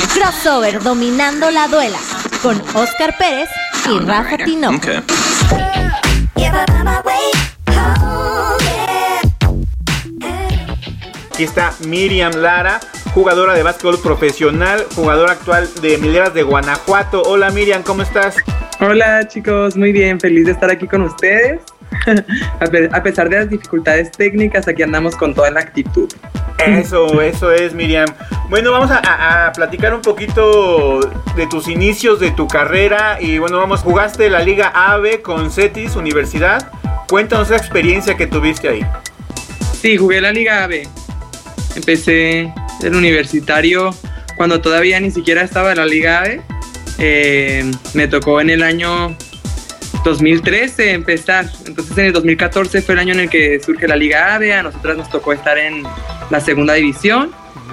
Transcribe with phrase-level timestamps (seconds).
[0.00, 1.98] Crossover dominando la duela
[2.42, 3.50] con Oscar Pérez
[3.90, 4.88] y Rafa Tinoco.
[11.30, 12.80] Aquí está Miriam Lara,
[13.12, 17.22] jugadora de básquetbol profesional, jugadora actual de Mileras de Guanajuato.
[17.22, 18.36] Hola Miriam, ¿cómo estás?
[18.80, 21.60] Hola chicos, muy bien, feliz de estar aquí con ustedes.
[22.92, 26.08] a pesar de las dificultades técnicas, aquí andamos con toda la actitud.
[26.66, 28.06] Eso, eso es, Miriam.
[28.48, 31.00] Bueno, vamos a, platicar un poquito
[31.36, 33.18] de tus inicios, de tu carrera.
[33.20, 36.70] Y bueno, vamos, jugaste la Liga AVE con CETIS Universidad.
[37.08, 38.86] Cuéntanos esa experiencia que tuviste ahí.
[39.80, 40.86] Sí, jugué la Liga AVE.
[41.74, 42.52] Empecé
[42.82, 43.94] el universitario
[44.36, 46.42] cuando todavía ni siquiera estaba en la Liga AVE.
[46.98, 49.16] Eh, me tocó en el año
[50.04, 51.46] 2013 empezar.
[51.66, 54.52] Entonces en el 2014 fue el año en el que surge la Liga AVE.
[54.54, 55.82] A nosotras nos tocó estar en
[56.30, 57.30] la segunda división.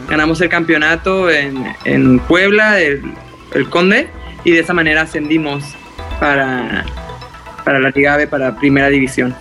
[0.10, 3.02] Ganamos el campeonato en, Puebla, el,
[3.70, 4.08] Conde,
[4.44, 5.64] y de esa manera ascendimos
[6.20, 6.86] para,
[7.64, 9.36] para la Liga AVE, para primera división.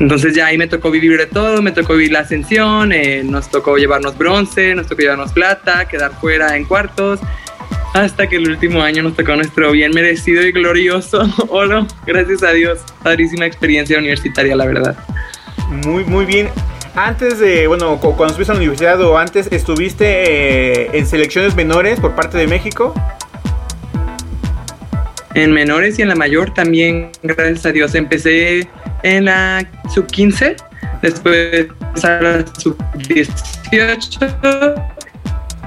[0.00, 3.50] Entonces ya ahí me tocó vivir de todo, me tocó vivir la ascensión, eh, nos
[3.50, 7.20] tocó llevarnos bronce, nos tocó llevarnos plata, quedar fuera en cuartos
[7.92, 11.86] hasta que el último año nos tocó nuestro bien merecido y glorioso oro.
[12.06, 12.80] Gracias a Dios.
[13.02, 14.96] Padrísima experiencia universitaria, la verdad.
[15.68, 16.48] Muy, muy bien.
[16.94, 21.98] Antes de, bueno, cuando estuviste en la universidad o antes, ¿estuviste eh, en selecciones menores
[22.00, 22.94] por parte de México?
[25.34, 27.94] En menores y en la mayor también, gracias a Dios.
[27.94, 28.68] Empecé
[29.02, 30.56] en la sub 15,
[31.00, 31.68] después
[32.04, 32.76] a la sub
[33.08, 34.20] 18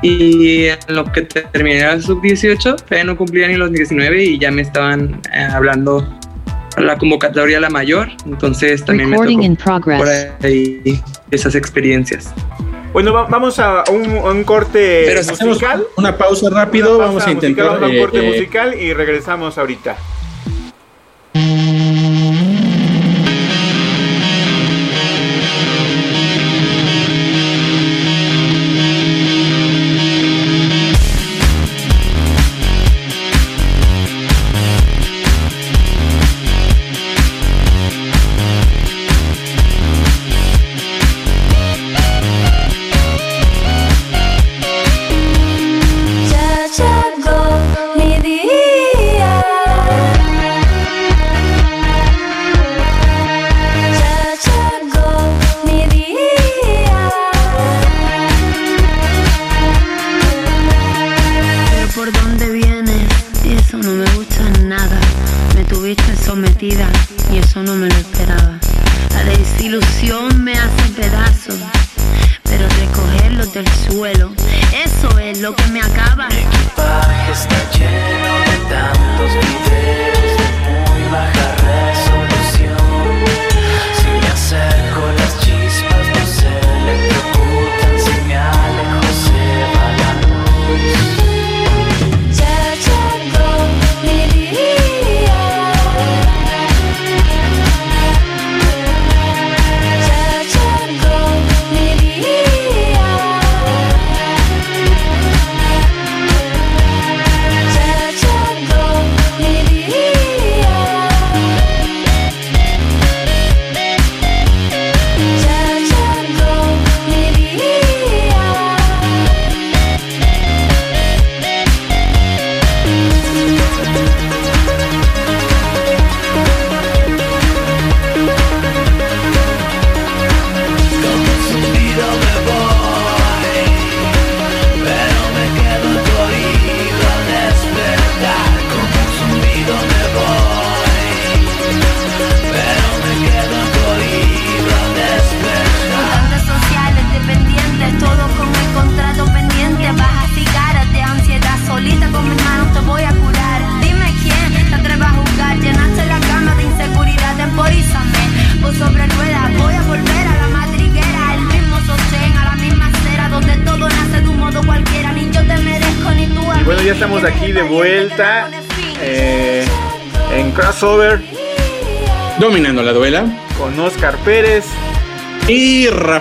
[0.05, 4.51] y en lo que terminé la sub-18, todavía no cumplía ni los 19 y ya
[4.51, 6.07] me estaban eh, hablando
[6.77, 10.07] la convocatoria a la mayor, entonces también me tocó por
[10.43, 12.33] ahí esas experiencias.
[12.93, 15.85] Bueno, vamos a un, corte musical.
[15.97, 17.83] Una pausa rápido, vamos a intentar.
[17.83, 19.97] un corte eh, eh, musical y regresamos ahorita.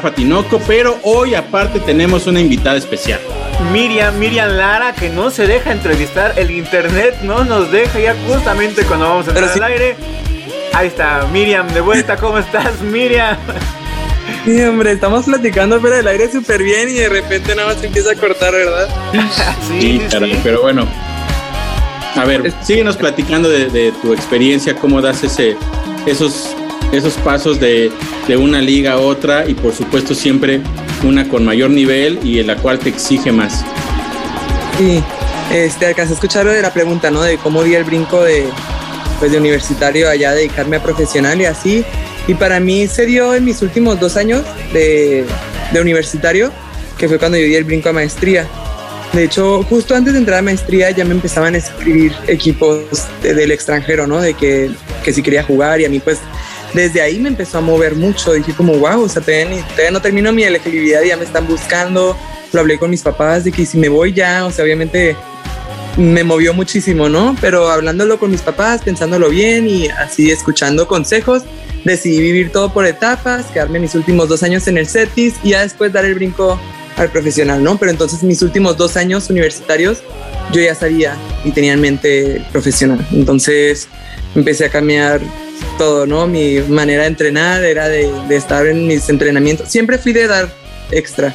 [0.05, 3.19] Rafa Tinoco, pero hoy aparte tenemos una invitada especial.
[3.73, 8.85] Miriam, Miriam Lara, que no se deja entrevistar, el internet no nos deja ya justamente
[8.85, 9.97] cuando vamos a entrar al aire.
[10.75, 13.39] Ahí está, Miriam, de vuelta, ¿cómo estás, Miriam?
[14.45, 17.87] Sí, hombre, estamos platicando fuera del aire súper bien y de repente nada más se
[17.87, 18.89] empieza a cortar, ¿verdad?
[19.69, 20.87] sí, sí, pero bueno.
[22.15, 25.57] A ver, síguenos platicando de, tu experiencia, cómo das ese,
[26.05, 26.54] esos,
[26.95, 27.91] esos pasos de,
[28.27, 30.61] de una liga a otra y por supuesto siempre
[31.03, 33.65] una con mayor nivel y en la cual te exige más.
[34.79, 35.03] Sí,
[35.53, 37.23] este, alcancé a escuchar de la pregunta, ¿no?
[37.23, 38.45] De cómo di el brinco de,
[39.19, 41.85] pues, de universitario allá, dedicarme a profesional y así.
[42.27, 44.43] Y para mí se dio en mis últimos dos años
[44.73, 45.25] de,
[45.73, 46.51] de universitario,
[46.99, 48.47] que fue cuando yo di el brinco a maestría.
[49.13, 52.81] De hecho, justo antes de entrar a maestría ya me empezaban a escribir equipos
[53.23, 54.21] del extranjero, ¿no?
[54.21, 54.71] De que,
[55.05, 56.19] que si quería jugar y a mí pues
[56.75, 58.33] desde ahí me empezó a mover mucho.
[58.33, 62.17] Dije como, wow, o sea, todavía, no termino mi elegibilidad y ya me están buscando.
[62.53, 65.17] Lo hablé con mis papás de que si me voy ya, o sea, obviamente
[65.97, 67.37] me movió muchísimo, ¿no?
[67.41, 71.43] Pero hablándolo con mis papás, pensándolo bien y así escuchando consejos,
[71.85, 75.63] decidí vivir todo por etapas, quedarme mis últimos dos años en el CETIS y ya
[75.63, 76.59] después dar el brinco
[76.97, 77.77] al profesional, ¿no?
[77.79, 79.99] Pero entonces mis últimos dos años universitarios
[80.53, 83.07] yo ya sabía y tenía en mente profesional.
[83.13, 83.89] Entonces
[84.35, 85.21] empecé a cambiar
[85.79, 86.27] todo, ¿no?
[86.27, 89.69] Mi manera de entrenar era de, estar en mis entrenamientos.
[89.71, 90.49] Siempre fui de dar
[90.91, 91.35] extra,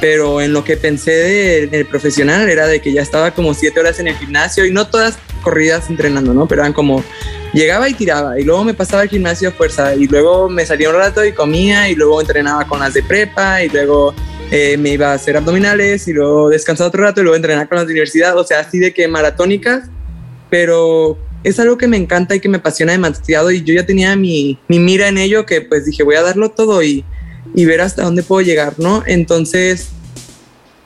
[0.00, 3.98] pero en lo que pensé del profesional era de que ya estaba como siete horas
[3.98, 6.46] en el gimnasio y no todas corridas entrenando, ¿no?
[6.46, 7.02] Pero eran como
[7.52, 10.90] llegaba y tiraba y luego me pasaba al gimnasio a fuerza y luego me salía
[10.90, 14.14] un rato y comía y luego entrenaba con las de prepa y luego
[14.50, 17.76] eh, me iba a hacer abdominales y luego descansaba otro rato y luego entrenaba con
[17.78, 19.88] las de universidad, o sea, así de que maratónicas,
[20.50, 24.16] pero es algo que me encanta y que me apasiona demasiado y yo ya tenía
[24.16, 27.04] mi, mi mira en ello que pues dije voy a darlo todo y,
[27.54, 29.04] y ver hasta dónde puedo llegar, ¿no?
[29.06, 29.90] Entonces,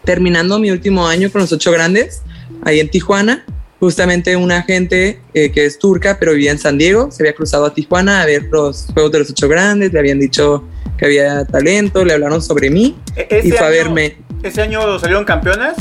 [0.04, 2.20] terminando mi último año con los ocho grandes,
[2.62, 3.46] ahí en Tijuana,
[3.80, 7.64] justamente una gente eh, que es turca, pero vivía en San Diego, se había cruzado
[7.64, 10.68] a Tijuana a ver los Juegos de los Ocho Grandes, le habían dicho
[10.98, 14.18] que había talento, le hablaron sobre mí e-, y fue a verme.
[14.42, 15.74] ¿Ese año salieron campeonas?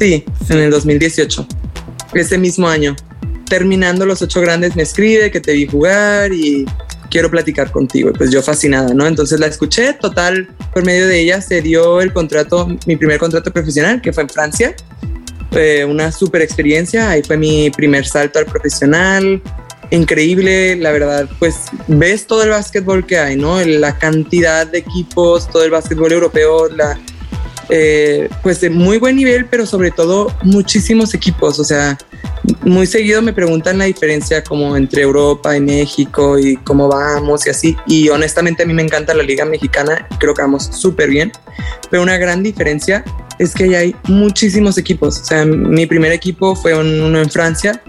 [0.00, 1.46] Sí, sí, en el 2018,
[2.14, 2.96] ese mismo año
[3.52, 6.64] terminando los ocho grandes me escribe que te vi jugar y
[7.10, 8.10] quiero platicar contigo.
[8.16, 9.06] pues yo fascinada, ¿no?
[9.06, 13.52] Entonces la escuché, total, por medio de ella se dio el contrato, mi primer contrato
[13.52, 14.74] profesional, que fue en Francia.
[15.50, 19.42] Fue una súper experiencia, ahí fue mi primer salto al profesional,
[19.90, 21.56] increíble, la verdad, pues
[21.88, 23.60] ves todo el básquetbol que hay, ¿no?
[23.60, 26.98] La cantidad de equipos, todo el básquetbol europeo, la,
[27.68, 31.58] eh, pues de muy buen nivel, pero sobre todo muchísimos equipos.
[31.58, 31.96] O sea,
[32.62, 37.50] muy seguido me preguntan la diferencia como entre Europa y México y cómo vamos y
[37.50, 37.76] así.
[37.86, 41.32] Y honestamente a mí me encanta la liga mexicana, creo que vamos súper bien.
[41.90, 43.04] Pero una gran diferencia
[43.38, 45.20] es que hay muchísimos equipos.
[45.20, 47.82] O sea, mi primer equipo fue uno en Francia,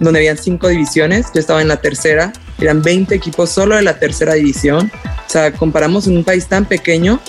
[0.00, 1.26] donde habían cinco divisiones.
[1.34, 2.32] Yo estaba en la tercera.
[2.60, 4.90] Eran 20 equipos solo de la tercera división.
[5.26, 7.20] O sea, comparamos en un país tan pequeño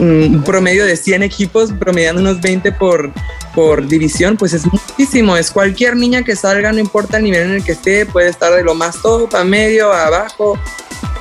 [0.00, 3.12] un promedio de 100 equipos, promediando unos 20 por,
[3.54, 5.36] por división, pues es muchísimo.
[5.36, 8.52] Es cualquier niña que salga, no importa el nivel en el que esté, puede estar
[8.52, 10.58] de lo más top a medio, a abajo,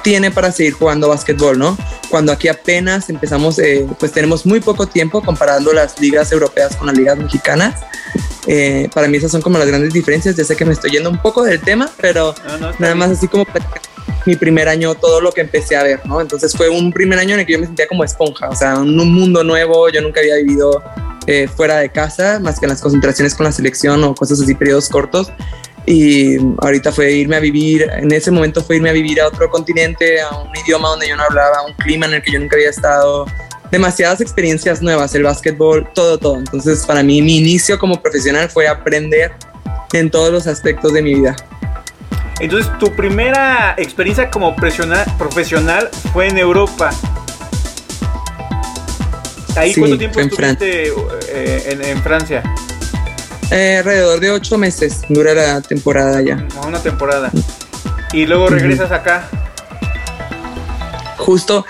[0.01, 1.77] tiene para seguir jugando básquetbol, ¿no?
[2.09, 6.87] Cuando aquí apenas empezamos, eh, pues tenemos muy poco tiempo comparando las ligas europeas con
[6.87, 7.81] las ligas mexicanas.
[8.47, 10.35] Eh, para mí esas son como las grandes diferencias.
[10.35, 12.33] Ya sé que me estoy yendo un poco del tema, pero
[12.79, 13.45] nada más así como
[14.25, 16.21] mi primer año, todo lo que empecé a ver, ¿no?
[16.21, 18.73] Entonces fue un primer año en el que yo me sentía como esponja, o sea,
[18.73, 20.83] en un mundo nuevo, yo nunca había vivido
[21.27, 24.55] eh, fuera de casa, más que en las concentraciones con la selección o cosas así,
[24.55, 25.31] periodos cortos.
[25.85, 29.49] Y ahorita fue irme a vivir, en ese momento fue irme a vivir a otro
[29.49, 32.39] continente, a un idioma donde yo no hablaba, a un clima en el que yo
[32.39, 33.25] nunca había estado,
[33.71, 36.37] demasiadas experiencias nuevas, el básquetbol, todo, todo.
[36.37, 39.31] Entonces, para mí, mi inicio como profesional fue aprender
[39.93, 41.35] en todos los aspectos de mi vida.
[42.39, 46.89] Entonces, tu primera experiencia como profesional fue en Europa.
[49.55, 50.87] ¿Ahí cuánto tiempo estuviste
[51.29, 52.43] eh, en, Francia?
[53.51, 56.47] Eh, alrededor de ocho meses dura la temporada ya.
[56.65, 57.29] Una temporada.
[58.13, 59.27] Y luego regresas acá.
[61.17, 61.65] Justo,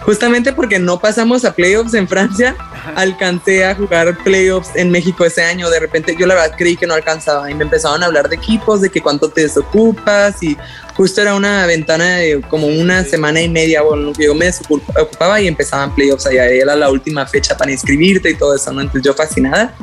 [0.00, 2.56] justamente porque no pasamos a playoffs en Francia,
[2.94, 5.70] alcancé a jugar playoffs en México ese año.
[5.70, 8.36] De repente yo la verdad creí que no alcanzaba y me empezaban a hablar de
[8.36, 10.56] equipos, de que cuánto te desocupas y
[10.96, 15.48] justo era una ventana de como una semana y media, bueno, yo me desocupaba y
[15.48, 16.46] empezaban playoffs allá.
[16.46, 18.80] Era la última fecha para inscribirte y todo eso, ¿no?
[18.80, 19.74] Entonces yo fascinada,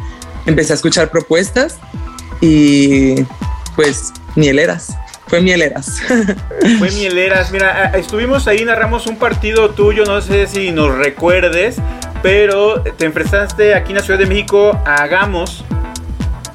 [0.45, 1.77] empecé a escuchar propuestas
[2.39, 3.15] y
[3.75, 4.95] pues mieleras
[5.31, 6.01] fue Mieleras.
[6.77, 7.53] Fue Mieleras.
[7.53, 11.77] Mira, estuvimos ahí, narramos un partido tuyo, no sé si nos recuerdes,
[12.21, 15.63] pero te enfrentaste aquí en la Ciudad de México a Gamos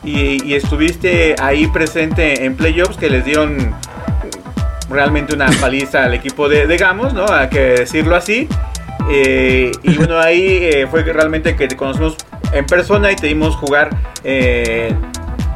[0.05, 3.75] y, estuviste ahí presente en playoffs que les dieron
[4.91, 7.25] realmente una paliza al equipo de, Gamos, ¿no?
[7.33, 8.47] Hay que decirlo así.
[9.11, 12.19] Eh, y bueno, ahí eh, fue realmente que te conocimos
[12.53, 13.89] en persona y te dimos jugar
[14.23, 14.93] eh,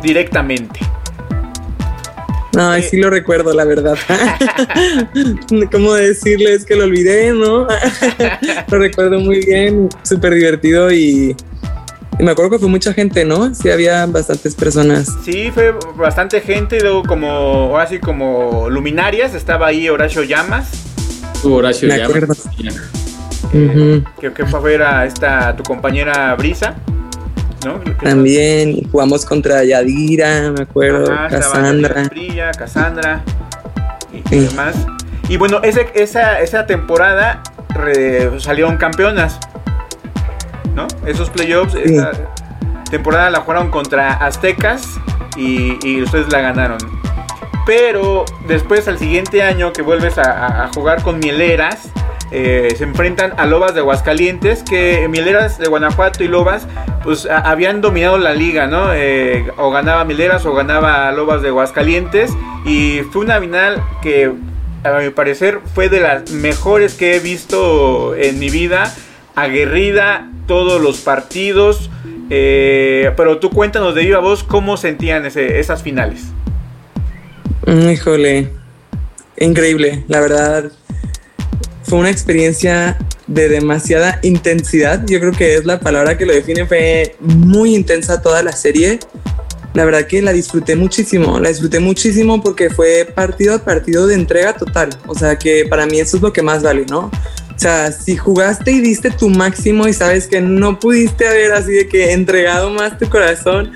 [0.03, 0.81] directamente.
[2.55, 3.97] No, sí lo recuerdo, la verdad.
[5.73, 7.67] ¿Cómo decirles que lo olvidé, no?
[8.71, 11.37] lo recuerdo muy bien, súper divertido y,
[12.19, 13.55] me acuerdo que fue mucha gente, ¿no?
[13.55, 15.09] Sí, había bastantes personas.
[15.25, 20.71] Sí, fue bastante gente y luego como, así como luminarias, estaba ahí Horacio Llamas.
[21.45, 22.11] Horacio me Llamas.
[22.11, 22.35] Acuerdo.
[23.55, 26.75] Eh, que, que fue a ver a esta, tu compañera Brisa.
[27.65, 27.81] ¿No?
[28.03, 32.05] También jugamos contra Yadira, me acuerdo, Ajá, Cassandra.
[32.11, 33.23] Brilla, Cassandra
[34.13, 34.39] y, sí.
[34.41, 34.75] demás.
[35.29, 39.39] Y bueno, ese, esa, esa temporada re, salieron campeonas,
[40.75, 40.87] ¿no?
[41.07, 41.95] Esos playoffs, sí.
[41.95, 42.13] esa
[42.91, 44.83] temporada la jugaron contra Aztecas
[45.37, 46.79] y, y, ustedes la ganaron.
[47.67, 51.91] Pero después al siguiente año que vuelves a, a jugar con Mieleras,
[52.33, 56.67] eh, se enfrentan a Lobas de Aguascalientes, que Mileras de Guanajuato y Lobas
[57.03, 58.93] pues habían dominado la liga, ¿no?
[58.95, 62.31] Eh, o ganaba Mileras o ganaba Lobas de Aguascalientes
[62.65, 64.33] y fue una final que
[64.85, 68.95] a mi parecer fue de las mejores que he visto en mi vida,
[69.35, 71.91] aguerrida todos los partidos,
[72.31, 76.27] eh, pero tú cuéntanos de viva voz cómo sentían ese, esas finales.
[77.67, 78.51] Híjole,
[79.37, 80.73] increíble, la verdad
[81.91, 85.05] fue una experiencia de demasiada intensidad.
[85.07, 86.65] Yo creo que es la palabra que lo define.
[86.65, 89.01] Fue muy intensa toda la serie.
[89.75, 91.41] La verdad que la disfruté muchísimo.
[91.41, 94.91] La disfruté muchísimo porque fue partido a partido de entrega total.
[95.09, 97.07] O sea que para mí eso es lo que más vale, ¿no?
[97.09, 101.73] O sea, si jugaste y diste tu máximo y sabes que no pudiste haber así
[101.73, 103.73] de que entregado más tu corazón,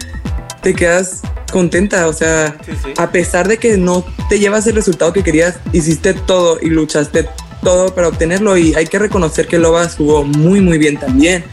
[0.62, 2.06] te quedas contenta.
[2.06, 2.92] O sea, sí, sí.
[2.96, 7.28] a pesar de que no te llevas el resultado que querías, hiciste todo y luchaste
[7.64, 11.44] todo para obtenerlo y hay que reconocer que Lobas jugó muy muy bien también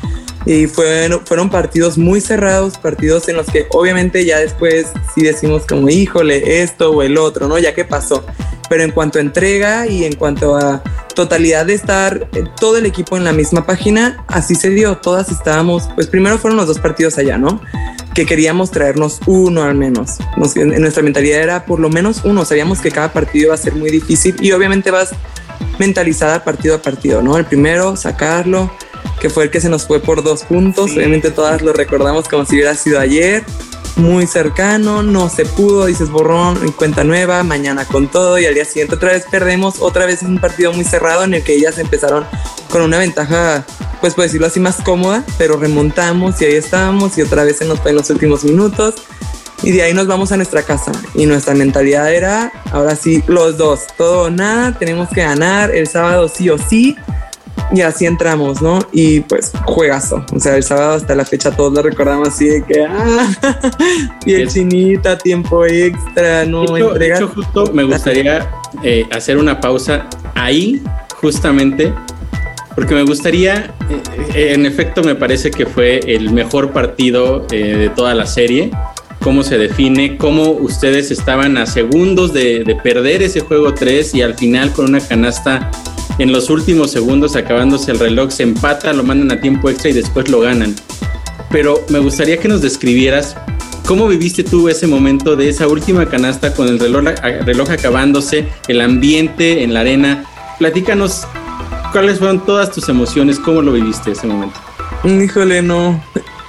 [0.45, 5.65] y fueron, fueron partidos muy cerrados, partidos en los que obviamente ya después sí decimos
[5.67, 7.59] como híjole esto o el otro, ¿no?
[7.59, 8.25] Ya que pasó.
[8.67, 10.81] Pero en cuanto a entrega y en cuanto a
[11.13, 14.97] totalidad de estar todo el equipo en la misma página, así se dio.
[14.97, 17.61] Todas estábamos, pues primero fueron los dos partidos allá, ¿no?
[18.15, 20.17] Que queríamos traernos uno al menos.
[20.37, 22.45] Nos, en nuestra mentalidad era por lo menos uno.
[22.45, 25.11] Sabíamos que cada partido iba a ser muy difícil y obviamente vas
[25.79, 27.37] mentalizada partido a partido, ¿no?
[27.37, 28.71] El primero, sacarlo,
[29.19, 30.91] que fue el que se nos fue por dos puntos.
[30.91, 30.97] Sí.
[30.97, 33.43] Obviamente todas lo recordamos como si hubiera sido ayer.
[33.97, 38.53] Muy cercano, no se pudo, dices borrón en cuenta nueva, mañana con todo y al
[38.53, 41.55] día siguiente otra vez perdemos, otra vez es un partido muy cerrado en el que
[41.55, 42.25] ellas empezaron
[42.69, 43.65] con una ventaja,
[43.99, 47.65] pues por decirlo así, más cómoda, pero remontamos y ahí estábamos y otra vez se
[47.65, 48.95] nos fue en los últimos minutos
[49.63, 50.91] y de ahí nos vamos a nuestra casa.
[51.15, 55.87] Y nuestra mentalidad era, ahora sí, los dos, todo o nada, tenemos que ganar el
[55.87, 56.95] sábado sí o sí.
[57.73, 58.79] Y así entramos, ¿no?
[58.91, 60.25] Y pues juegazo.
[60.33, 63.27] O sea, el sábado hasta la fecha todos lo recordamos así de que, ah,
[64.25, 66.65] y el chinita, tiempo extra, ¿no?
[66.65, 68.49] De hecho, de hecho justo me gustaría
[68.83, 70.81] eh, hacer una pausa ahí,
[71.21, 71.93] justamente,
[72.75, 73.73] porque me gustaría,
[74.33, 78.71] eh, en efecto me parece que fue el mejor partido eh, de toda la serie
[79.21, 84.21] cómo se define, cómo ustedes estaban a segundos de, de, perder ese juego 3 y
[84.21, 85.71] al final con una canasta
[86.17, 89.93] en los últimos segundos acabándose el reloj se empata, lo mandan a tiempo extra y
[89.93, 90.75] después lo ganan.
[91.49, 93.35] Pero me gustaría que nos describieras
[93.85, 97.05] cómo viviste tú ese momento de esa última canasta con el reloj,
[97.45, 100.25] reloj acabándose, el ambiente en la arena.
[100.59, 101.27] Platícanos
[101.91, 104.59] cuáles fueron todas tus emociones, cómo lo viviste ese momento.
[105.03, 106.01] Híjole, no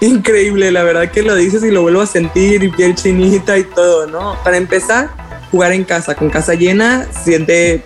[0.06, 3.64] increíble, la verdad que lo dices y lo vuelvo a sentir y piel chinita y
[3.64, 4.37] todo, ¿no?
[4.42, 5.11] Para empezar,
[5.50, 7.85] jugar en casa, con casa llena, siente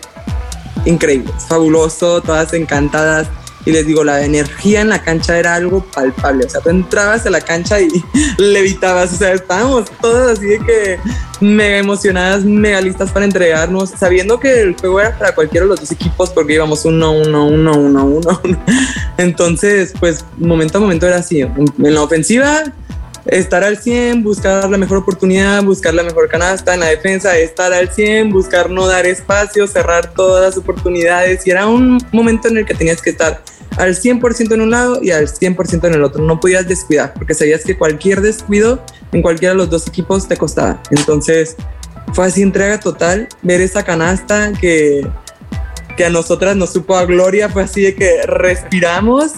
[0.85, 3.29] increíble, es fabuloso, todas encantadas.
[3.67, 6.47] Y les digo, la energía en la cancha era algo palpable.
[6.47, 7.89] O sea, tú entrabas a la cancha y
[8.39, 9.13] levitabas.
[9.13, 10.99] O sea, estábamos todas así de que
[11.41, 15.81] mega emocionadas, mega listas para entregarnos, sabiendo que el juego era para cualquiera de los
[15.81, 18.41] dos equipos porque íbamos uno, uno, uno, uno, uno.
[19.19, 21.41] Entonces, pues momento a momento era así.
[21.41, 22.73] En la ofensiva,
[23.29, 27.73] estar al 100, buscar la mejor oportunidad, buscar la mejor canasta en la defensa, estar
[27.73, 31.47] al 100, buscar no dar espacio, cerrar todas las oportunidades.
[31.47, 33.43] Y era un momento en el que tenías que estar
[33.77, 36.23] al 100% en un lado y al 100% en el otro.
[36.23, 40.37] No podías descuidar porque sabías que cualquier descuido en cualquiera de los dos equipos te
[40.37, 40.81] costaba.
[40.91, 41.57] Entonces
[42.13, 43.29] fue así entrega total.
[43.43, 45.07] Ver esa canasta que,
[45.97, 49.33] que a nosotras nos supo a gloria fue así de que respiramos.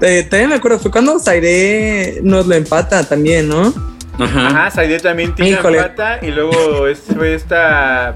[0.00, 3.72] Eh, también me acuerdo, fue cuando Saide nos lo empata también, ¿no?
[4.18, 8.14] Ajá, Ajá Saide también tiene empata y luego fue esta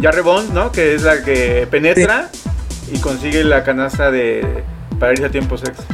[0.00, 0.72] Jarre Bond, ¿no?
[0.72, 2.30] Que es la que penetra
[2.92, 4.64] y consigue la canasta de
[4.98, 5.86] para irse a tiempos extras.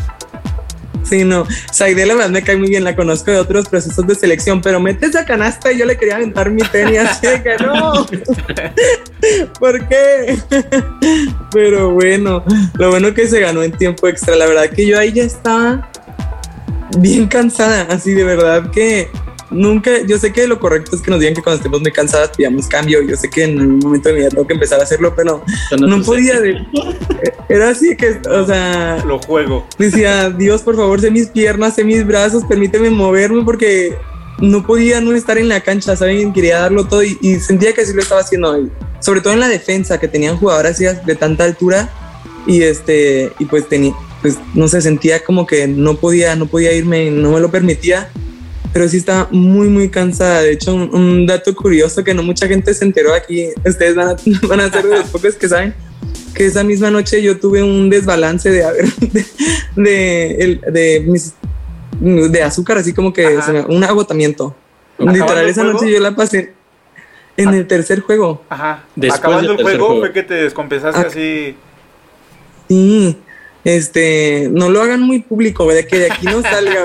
[1.02, 1.46] Sí, no.
[1.70, 4.80] Saide la verdad me cae muy bien, la conozco de otros procesos de selección, pero
[4.80, 8.06] mete esa canasta y yo le quería aventar mi tenis, así que no.
[9.58, 10.38] ¿Por qué?
[11.52, 12.44] pero bueno,
[12.78, 14.36] lo bueno que se ganó en tiempo extra.
[14.36, 15.90] La verdad que yo ahí ya estaba
[16.98, 19.08] bien cansada, así de verdad que
[19.52, 22.30] nunca, yo sé que lo correcto es que nos digan que cuando estemos muy cansadas
[22.36, 24.84] pidamos cambio, yo sé que en un momento de mi vida tengo que empezar a
[24.84, 25.44] hacerlo, pero
[25.78, 26.40] no, podía,
[27.48, 29.66] era así que, o sea, lo juego.
[29.78, 33.96] Decía, Dios, por favor, sé mis piernas, sé mis brazos, permíteme moverme porque
[34.38, 36.32] no podía no estar en la cancha, ¿saben?
[36.32, 38.68] Quería darlo todo y, sentía que sí lo estaba haciendo,
[39.00, 41.88] sobre todo en la defensa, que tenían jugadoras de tanta altura
[42.46, 46.72] y este, y pues tenía, pues no sé, sentía como que no podía, no podía
[46.72, 48.10] irme, no me lo permitía
[48.72, 50.42] pero sí está muy, muy cansada.
[50.42, 54.16] De hecho, un, dato curioso que no mucha gente se enteró aquí, ustedes van a,
[54.48, 55.74] van a ser de los pocos que saben,
[56.34, 58.64] que esa misma noche yo tuve un desbalance de,
[59.76, 61.34] de, de, mis,
[62.00, 63.38] de azúcar, así como que
[63.68, 64.54] un agotamiento.
[64.98, 66.54] Literal, esa noche yo la pasé
[67.36, 68.42] en el tercer juego.
[68.48, 68.84] Ajá.
[69.10, 71.06] Acabando el juego, fue que te descompensaste ah.
[71.08, 71.56] así.
[72.68, 73.21] Sí
[73.64, 75.88] este, no lo hagan muy público, ¿verdad?
[75.88, 76.84] Que de aquí no salga,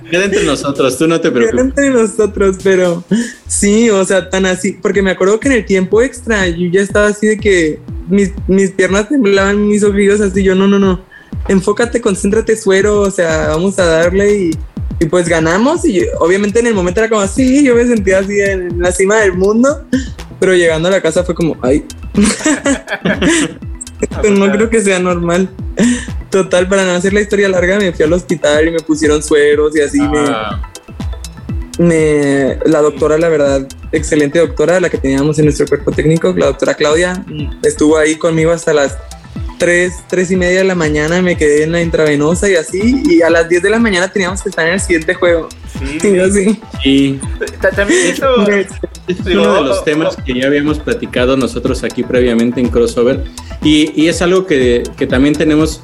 [0.10, 1.50] Queda entre nosotros, tú no te preocupes.
[1.52, 3.02] Queda entre nosotros, pero
[3.48, 6.80] sí, o sea, tan así, porque me acuerdo que en el tiempo extra yo ya
[6.80, 11.00] estaba así de que mis, mis piernas temblaban, mis ojitos así, yo no, no, no,
[11.48, 14.50] enfócate, concéntrate, suero, o sea, vamos a darle y,
[15.00, 18.40] y pues ganamos y obviamente en el momento era como así, yo me sentía así
[18.40, 19.84] en la cima del mundo,
[20.38, 21.84] pero llegando a la casa fue como, ay.
[24.30, 25.48] no creo que sea normal.
[26.30, 29.76] Total, para no hacer la historia larga, me fui al hospital y me pusieron sueros
[29.76, 30.70] y así ah.
[31.78, 36.46] me, La doctora, la verdad, excelente doctora, la que teníamos en nuestro cuerpo técnico, la
[36.46, 37.24] doctora Claudia,
[37.62, 38.96] estuvo ahí conmigo hasta las
[39.58, 43.22] 3, 3 y media de la mañana, me quedé en la intravenosa y así, y
[43.22, 45.48] a las 10 de la mañana teníamos que estar en el siguiente juego.
[45.78, 45.98] Sí,
[46.82, 47.20] sí.
[47.74, 48.26] También eso
[49.06, 53.24] es uno de los temas que ya habíamos platicado nosotros aquí previamente en Crossover
[53.62, 55.80] y, es algo que, también tenemos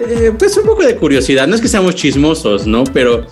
[0.00, 2.84] eh, pues un poco de curiosidad, no es que seamos chismosos, ¿no?
[2.84, 3.26] Pero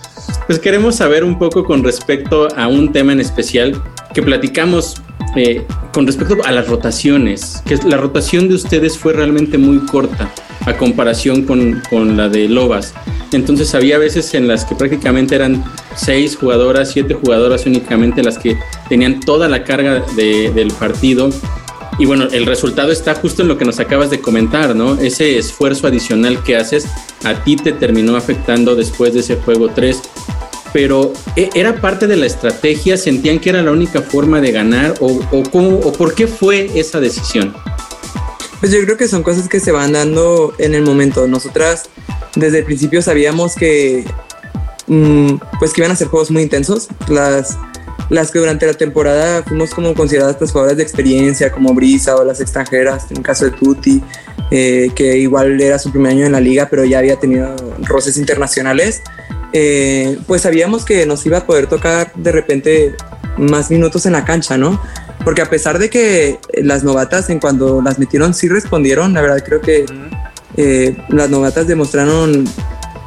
[0.47, 3.81] pues queremos saber un poco con respecto a un tema en especial
[4.13, 5.01] que platicamos
[5.35, 10.31] eh, con respecto a las rotaciones, que la rotación de ustedes fue realmente muy corta
[10.65, 12.93] a comparación con, con, la de Lobas.
[13.31, 15.63] Entonces había veces en las que prácticamente eran
[15.95, 18.57] seis jugadoras, siete jugadoras únicamente las que
[18.89, 21.29] tenían toda la carga de, del partido.
[21.97, 24.99] Y bueno, el resultado está justo en lo que nos acabas de comentar, ¿no?
[24.99, 26.87] Ese esfuerzo adicional que haces
[27.23, 30.01] a ti te terminó afectando después de ese juego 3
[30.73, 32.97] pero ¿e-, ¿era parte de la estrategia?
[32.97, 34.95] ¿Sentían que era la única forma de ganar?
[34.99, 37.53] ¿O, o, por qué fue esa decisión?
[38.59, 41.27] Pues yo creo que son cosas que se van dando en el momento.
[41.27, 41.89] Nosotras
[42.35, 44.05] desde el principio sabíamos que,
[44.87, 46.87] mm, pues que iban a ser juegos muy intensos.
[47.07, 47.57] Las,
[48.09, 52.23] las que durante la temporada fuimos como consideradas las jugadoras de experiencia, como Brisa o
[52.23, 54.03] las extranjeras, en el caso de Tuti,
[54.51, 58.17] eh, que igual era su primer año en la liga, pero ya había tenido roces
[58.17, 59.01] internacionales.
[59.53, 62.95] Eh, pues sabíamos que nos iba a poder tocar de repente
[63.37, 64.79] más minutos en la cancha, ¿no?
[65.23, 69.43] Porque a pesar de que las novatas en cuando las metieron sí respondieron, la verdad
[69.45, 69.85] creo que
[70.57, 72.45] eh, las novatas demostraron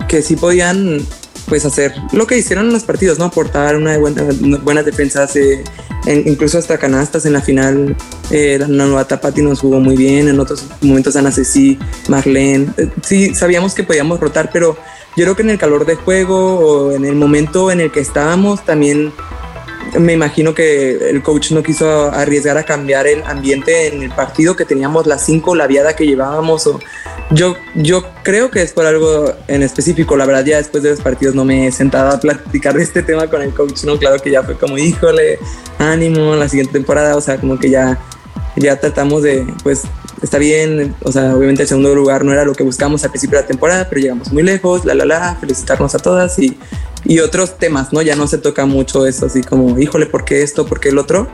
[0.09, 1.01] que sí podían
[1.49, 3.27] pues hacer lo que hicieron en los partidos, ¿no?
[3.27, 4.25] Aportar una buena,
[4.63, 5.63] buenas defensas, eh,
[6.07, 7.97] incluso hasta canastas en la final.
[8.31, 11.79] la novata Patti nos jugó muy bien, en otros momentos Ana Ceci,
[12.09, 12.69] Marlene.
[13.03, 14.77] sí, sabíamos que podíamos rotar, pero
[15.17, 18.01] yo creo que en el calor de juego o en el momento en el que
[18.01, 19.13] estábamos también
[19.99, 24.57] me imagino que el coach no quiso arriesgar a cambiar el ambiente en el partido
[24.57, 26.67] que teníamos las cinco, la viada que llevábamos.
[26.67, 26.81] O
[27.31, 30.17] yo, yo creo que es por algo en específico.
[30.17, 33.03] La verdad, ya después de los partidos no me he sentado a platicar de este
[33.03, 33.85] tema con el coach.
[33.85, 35.39] No, claro que ya fue como, híjole,
[35.79, 37.17] ánimo, la siguiente temporada.
[37.17, 37.99] O sea, como que ya,
[38.57, 39.83] ya tratamos de, pues,
[40.25, 43.39] está bien, o sea, obviamente el segundo lugar no era lo que buscamos al principio
[43.39, 46.57] de la temporada, pero llegamos muy lejos, la la la, felicitarnos a todas y,
[47.05, 48.03] y otros temas, ¿no?
[48.03, 50.67] Ya no se toca mucho eso, así como, híjole, ¿por qué esto?
[50.67, 51.29] ¿Por qué el otro?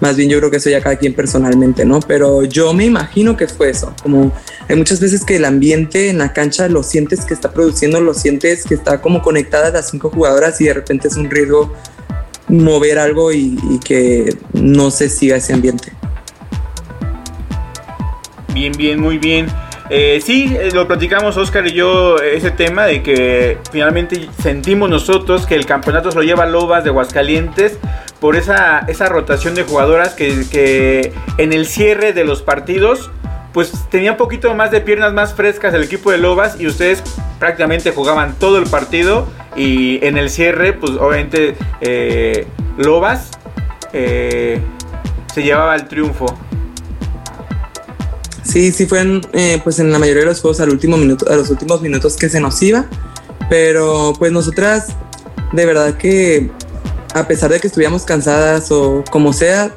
[0.00, 2.00] Más bien yo creo que eso ya cada quien personalmente, ¿no?
[2.00, 4.32] Pero yo me imagino que fue eso, como
[4.68, 8.14] hay muchas veces que el ambiente en la cancha lo sientes que está produciendo, lo
[8.14, 11.74] sientes que está como conectada a las cinco jugadoras y de repente es un riesgo
[12.48, 15.99] mover algo y, y que no se siga ese ambiente.
[18.52, 19.46] Bien, bien, muy bien.
[19.92, 25.46] Eh, sí, eh, lo platicamos Oscar y yo, ese tema de que finalmente sentimos nosotros
[25.46, 27.78] que el campeonato se lo lleva Lobas de Aguascalientes,
[28.20, 33.10] por esa, esa rotación de jugadoras que, en el cierre de los partidos
[33.52, 37.02] pues tenía un poquito más de piernas más frescas el equipo de Lobas y ustedes
[37.40, 43.30] prácticamente jugaban todo el partido y en el cierre pues obviamente eh, Lobas
[43.92, 44.60] eh,
[45.34, 46.26] se llevaba el triunfo.
[48.42, 51.36] Sí, sí fue eh, pues en la mayoría de los juegos al último minuto, a
[51.36, 52.86] los últimos minutos que se nos iba,
[53.48, 54.88] pero pues nosotras
[55.52, 56.50] de verdad que
[57.14, 59.74] a pesar de que estuviéramos cansadas o como sea,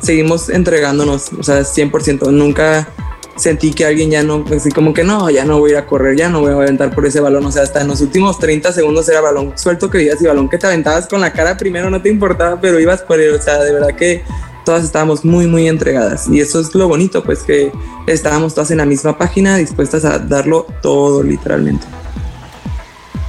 [0.00, 2.88] seguimos entregándonos, o sea, 100%, nunca
[3.36, 5.86] sentí que alguien ya no, así como que no, ya no voy a ir a
[5.86, 7.44] correr, ya no voy a aventar por ese balón.
[7.46, 10.48] O sea, hasta en los últimos 30 segundos era balón suelto que ibas y balón
[10.48, 13.34] que te aventabas con la cara primero no te importaba, pero ibas por él.
[13.34, 14.22] O sea, de verdad que
[14.64, 16.28] todas estábamos muy, muy entregadas.
[16.28, 17.72] Y eso es lo bonito, pues que
[18.06, 21.86] estábamos todas en la misma página, dispuestas a darlo todo, literalmente.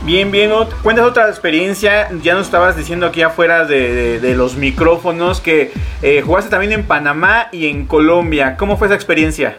[0.06, 0.52] Bien, bien,
[0.84, 5.72] cuentas otra experiencia, ya nos estabas diciendo aquí afuera de, los micrófonos que
[6.04, 9.58] eh, jugaste también en Panamá y en Colombia, ¿cómo fue esa experiencia?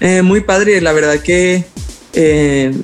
[0.00, 1.64] Eh, muy padre, la verdad que,
[2.12, 2.74] eh,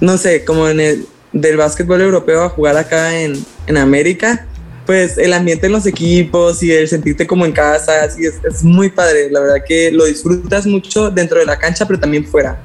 [0.00, 3.34] no sé, como en el del básquetbol europeo a jugar acá en,
[3.66, 4.46] en América,
[4.86, 8.88] pues el ambiente en los equipos y el sentirte como en casa, así es, muy
[8.88, 12.62] padre, la verdad que lo disfrutas mucho dentro de la cancha, pero también fuera.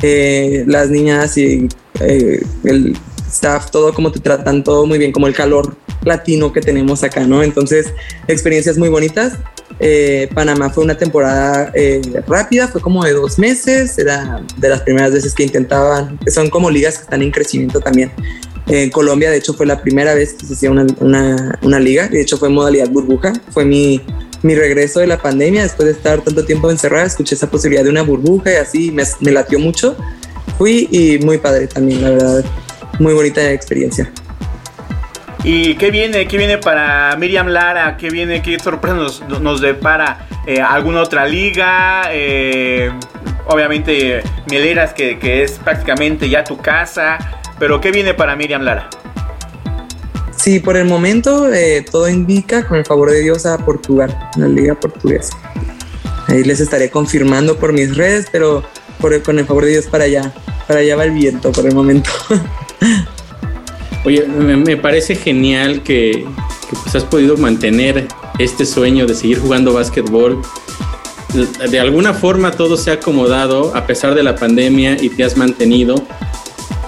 [0.00, 1.68] Eh, las niñas y
[2.00, 2.96] el
[3.28, 7.26] staff, todo como te tratan, todo muy bien, como el calor latino que tenemos acá,
[7.26, 7.42] ¿no?
[7.42, 7.92] Entonces,
[8.26, 9.34] experiencias muy bonitas
[9.84, 14.82] eh, Panamá fue una temporada eh, rápida, fue como de dos meses, era de las
[14.82, 18.12] primeras veces que intentaban, son como ligas que están en crecimiento también.
[18.66, 22.08] En Colombia, de hecho, fue la primera vez que se hacía una, una, una liga,
[22.08, 24.00] de hecho fue modalidad burbuja, fue mi,
[24.42, 27.90] mi regreso de la pandemia, después de estar tanto tiempo encerrada, escuché esa posibilidad de
[27.90, 29.96] una burbuja y así me, me latió mucho.
[30.58, 32.44] Fui y muy padre también, la verdad,
[32.98, 34.10] muy bonita experiencia.
[35.44, 36.28] ¿Y qué viene?
[36.28, 37.96] ¿Qué viene para Miriam Lara?
[37.96, 38.42] ¿Qué viene?
[38.42, 40.28] ¿Qué sorpresa nos, nos depara?
[40.46, 42.04] Eh, ¿Alguna otra liga?
[42.12, 42.92] Eh,
[43.46, 47.41] obviamente Mieleras, que, que, es prácticamente ya tu casa.
[47.62, 48.90] Pero ¿qué viene para Miriam Lara?
[50.36, 54.48] Sí, por el momento eh, todo indica, con el favor de Dios, a Portugal, la
[54.48, 55.38] liga portuguesa.
[56.26, 58.64] Ahí les estaré confirmando por mis redes, pero
[59.00, 60.34] por con el favor de Dios para allá.
[60.66, 62.10] Para allá va el viento por el momento.
[64.04, 66.26] Oye, me, parece genial que,
[66.82, 68.08] pues has podido mantener
[68.40, 70.42] este sueño de seguir jugando básquetbol.
[71.70, 75.36] De alguna forma todo se ha acomodado a pesar de la pandemia y te has
[75.36, 75.94] mantenido.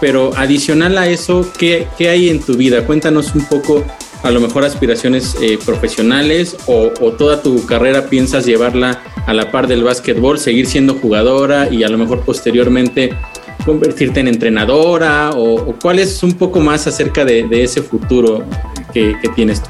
[0.01, 2.87] Pero adicional a eso, ¿qué, hay en tu vida?
[2.87, 3.85] Cuéntanos un poco,
[4.23, 9.51] a lo mejor aspiraciones eh, profesionales o, o, toda tu carrera piensas llevarla a la
[9.51, 13.17] par del básquetbol, seguir siendo jugadora y a lo mejor posteriormente
[13.65, 18.45] convertirte en entrenadora o, cuál es un poco más acerca de, ese futuro
[18.93, 19.69] que, tienes tú?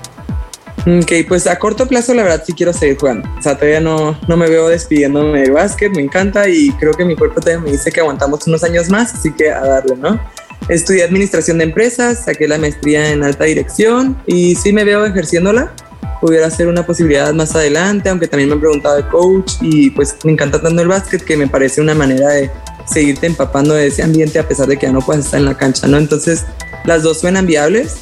[0.87, 3.27] Ok, pues a corto plazo la verdad sí quiero seguir jugando.
[3.39, 7.07] O sea, todavía no, no me veo despidiéndome del básquet, me encanta y creo que
[7.07, 10.21] mi cuerpo todavía me dice que aguantamos unos años más, así que a darle, ¿no?
[10.69, 15.73] Estudié administración de empresas, saqué la maestría en alta dirección y sí me veo ejerciéndola.
[16.21, 20.17] Pudiera ser una posibilidad más adelante, aunque también me han preguntado de coach y pues
[20.25, 22.51] me encanta tanto el básquet que me parece una manera de
[22.87, 25.57] seguirte empapando de ese ambiente a pesar de que ya no puedes estar en la
[25.57, 25.97] cancha, ¿no?
[25.99, 26.45] Entonces,
[26.85, 27.97] las dos suenan viables.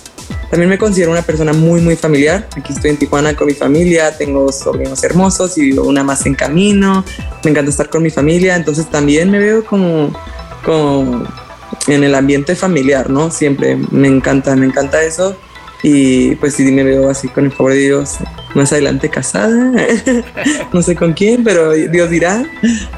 [0.53, 2.47] También me considero una persona muy, muy familiar.
[2.55, 7.07] Aquí estoy en Tijuana con mi familia, tengo sobrinos hermosos y una más en camino.
[7.43, 10.13] Me encanta estar con mi familia, entonces también me veo como,
[10.63, 11.25] como
[11.87, 13.31] en el ambiente familiar, ¿no?
[13.31, 15.39] Siempre me encanta, me encanta eso.
[15.83, 18.19] Y pues sí, me veo así con el favor de Dios,
[18.55, 19.73] más adelante casada,
[20.73, 22.45] no sé con quién, pero Dios dirá.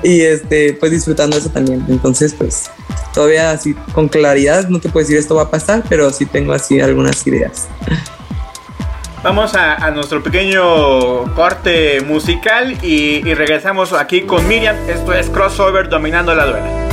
[0.02, 1.84] Y este, pues disfrutando eso también.
[1.88, 2.70] Entonces, pues
[3.14, 6.52] todavía así con claridad, no te puedo decir esto va a pasar, pero sí tengo
[6.52, 7.68] así algunas ideas.
[9.22, 14.76] Vamos a, nuestro pequeño corte musical y, y regresamos aquí con Miriam.
[14.86, 16.83] Esto es Crossover Dominando la Duela.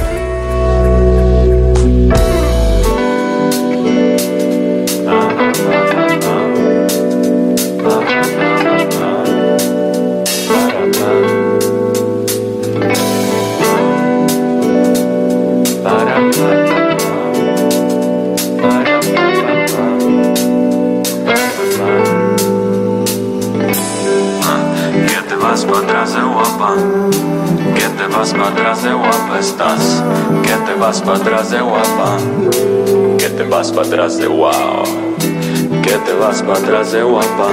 [36.41, 37.47] Vas para atrás de guapa?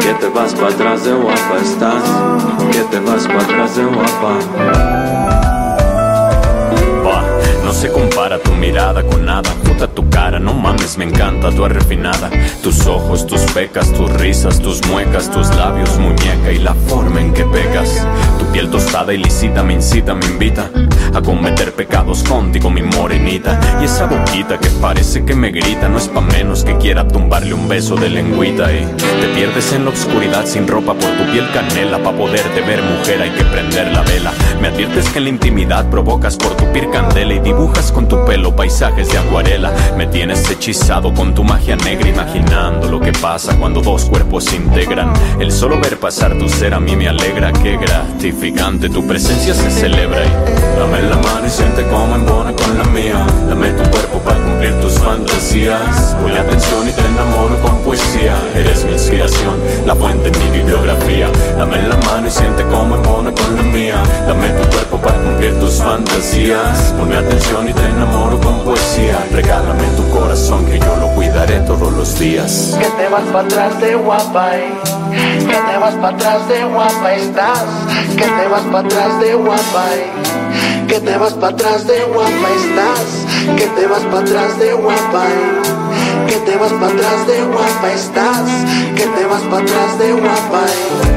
[0.00, 2.02] Que te vas para atrás de guapa estás?
[2.72, 4.38] Que te vas para atrás de guapa?
[7.64, 9.50] no se compara tu mirada con nada.
[9.64, 12.30] Puta tu cara No mames, me encanta tu refinada.
[12.62, 17.32] Tus ojos, tus pecas, tus risas, tus muecas, tus labios, muñeca y la forma en
[17.32, 18.06] que pegas.
[18.38, 20.70] Tu piel tostada y lisita me incita, me invita
[21.16, 23.58] a cometer pecados contigo, mi morenita.
[23.80, 27.54] Y esa boquita que parece que me grita, no es pa' menos que quiera tumbarle
[27.54, 28.70] un beso de lengüita.
[28.72, 32.02] Y te pierdes en la oscuridad sin ropa por tu piel canela.
[32.02, 34.32] Pa' poderte ver, mujer, hay que prender la vela.
[34.60, 38.24] Me adviertes que en la intimidad provocas por tu piel candela y dibujas con tu
[38.24, 39.72] pelo paisajes de acuarela.
[39.96, 44.56] Me tienes hechizado con tu magia negra, imaginando lo que pasa cuando dos cuerpos se
[44.56, 45.12] integran.
[45.38, 49.70] El solo ver pasar tu ser a mí me alegra, qué gratificante tu presencia se
[49.70, 50.24] celebra.
[50.24, 53.26] Y dame la mano y siente como embona con la mía.
[53.48, 56.16] Dame tu cuerpo para cumplir tus fantasías.
[56.20, 58.34] Ponle atención y te enamoro con poesía.
[58.54, 59.54] Eres mi inspiración,
[59.86, 61.28] la fuente en mi bibliografía.
[61.56, 64.02] Dame la mano y siente como embona con la mía.
[64.50, 66.94] Tu cuerpo para cumplir tus fantasías.
[66.98, 69.24] Ponme atención y te enamoro con poesía.
[69.32, 72.76] Regálame tu corazón que yo lo cuidaré todos los días.
[72.78, 74.72] Que te vas para atrás de guapa, eh.
[75.40, 77.64] que te vas para atrás de guapa estás,
[78.16, 80.86] que te vas para atrás de guapa, eh.
[80.88, 85.24] que te vas para atrás de guapa estás, que te vas para atrás de guapa,
[85.26, 86.26] eh.
[86.28, 88.48] que te vas para atrás de guapa estás,
[88.96, 91.15] que te vas para atrás de guapa,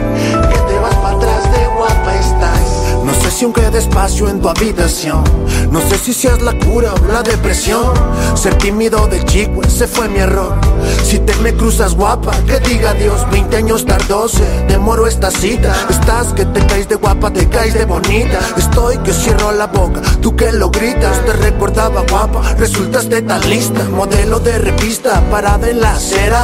[3.39, 5.23] Si aunque despacio en tu habitación.
[5.71, 7.93] No sé si seas la cura o la depresión.
[8.36, 10.56] Ser tímido de chico, ese fue mi error.
[11.04, 14.43] Si te me cruzas guapa, que diga Dios, 20 años tardóse.
[14.67, 15.73] Demoro esta cita.
[15.89, 18.39] Estás que te caes de guapa, te caes de bonita.
[18.58, 21.25] Estoy que cierro la boca, tú que lo gritas.
[21.25, 23.86] Te recordaba guapa, resultaste tan lista.
[23.95, 26.43] Modelo de revista, parada en la acera.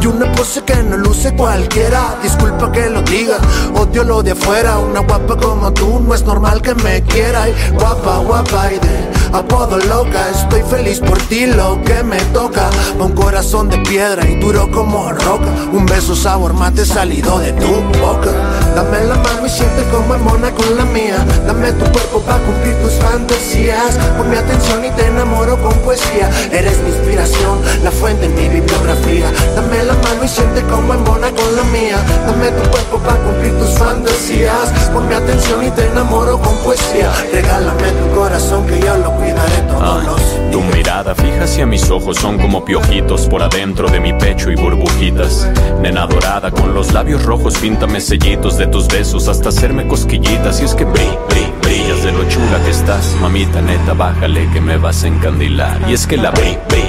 [0.00, 2.18] Y una pose que no luce cualquiera.
[2.22, 3.38] Disculpa que lo diga,
[3.74, 4.78] odio lo de afuera.
[4.78, 7.48] Una guapa como tú, no es normal que me quiera.
[7.48, 10.28] Y guapa, guapa y de apodo loca.
[10.30, 12.68] Estoy feliz por ti, lo que me toca.
[12.98, 15.48] Un corazón de piedra y duro como roca.
[15.72, 17.66] Un beso sabor mate salido de tu
[18.00, 18.30] boca.
[18.74, 21.24] Dame la mano y siente como mona con la mía.
[21.46, 23.96] Dame tu cuerpo para cumplir tus fantasías.
[24.16, 26.30] Pon mi atención y te enamoro con poesía.
[26.52, 29.30] Eres mi inspiración, la fuente en mi bibliografía.
[29.54, 31.98] Dame la mano y siente como mona con la mía.
[32.26, 34.68] Dame tu cuerpo para cumplir tus fantasías.
[34.92, 37.10] Pon mi atención y te enamoro con poesía.
[37.32, 41.90] Regálame tu corazón que yo lo cuidaré todos Ah, los tu mirada fija hacia mis
[41.90, 45.46] ojos son como piojitos por adentro de mi pecho y burbujitas.
[45.82, 50.60] Nena dorada con los labios rojos, píntame sellitos de tus besos hasta hacerme cosquillitas.
[50.62, 53.14] Y es que bri, bri, brillas de lo chula que estás.
[53.20, 55.78] Mamita neta, bájale que me vas a encandilar.
[55.88, 56.87] Y es que la bri, bri,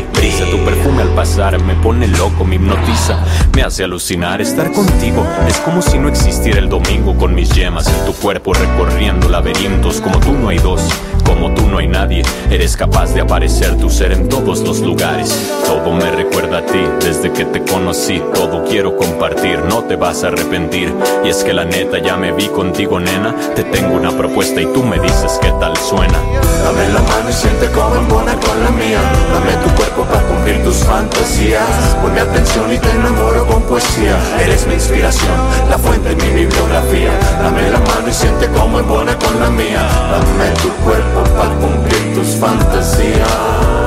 [0.52, 3.24] tu perfume al pasar me pone loco, me hipnotiza.
[3.56, 5.26] Me hace alucinar estar contigo.
[5.48, 10.02] Es como si no existiera el domingo con mis yemas en tu cuerpo recorriendo laberintos.
[10.02, 10.82] Como tú no hay dos.
[11.26, 15.52] Como tú no hay nadie, eres capaz de aparecer tu ser en todos los lugares.
[15.64, 18.20] Todo me recuerda a ti desde que te conocí.
[18.34, 20.92] Todo quiero compartir, no te vas a arrepentir.
[21.24, 23.36] Y es que la neta ya me vi contigo, nena.
[23.56, 26.20] Te tengo una propuesta y tú me dices qué tal suena.
[26.64, 29.00] Dame la mano y siente como embona con la mía.
[29.32, 31.96] Dame tu cuerpo para cumplir tus fantasías.
[32.02, 34.18] Ponme atención y te enamoro con poesía.
[34.40, 35.38] Eres mi inspiración,
[35.70, 37.12] la fuente en mi bibliografía.
[37.42, 39.88] Dame la mano y siente como embona con la mía.
[40.12, 43.79] Dame tu cuerpo para cumplir tus fantasías.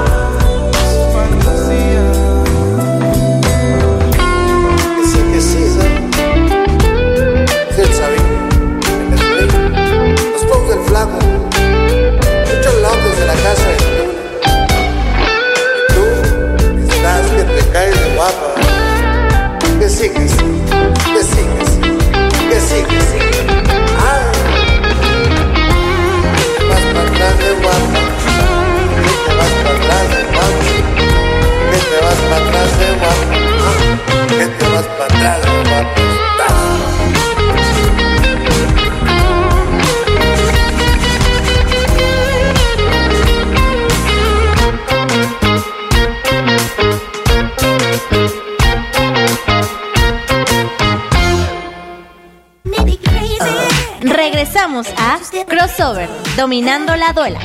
[54.72, 57.40] Regresamos a Crossover, dominando la duela.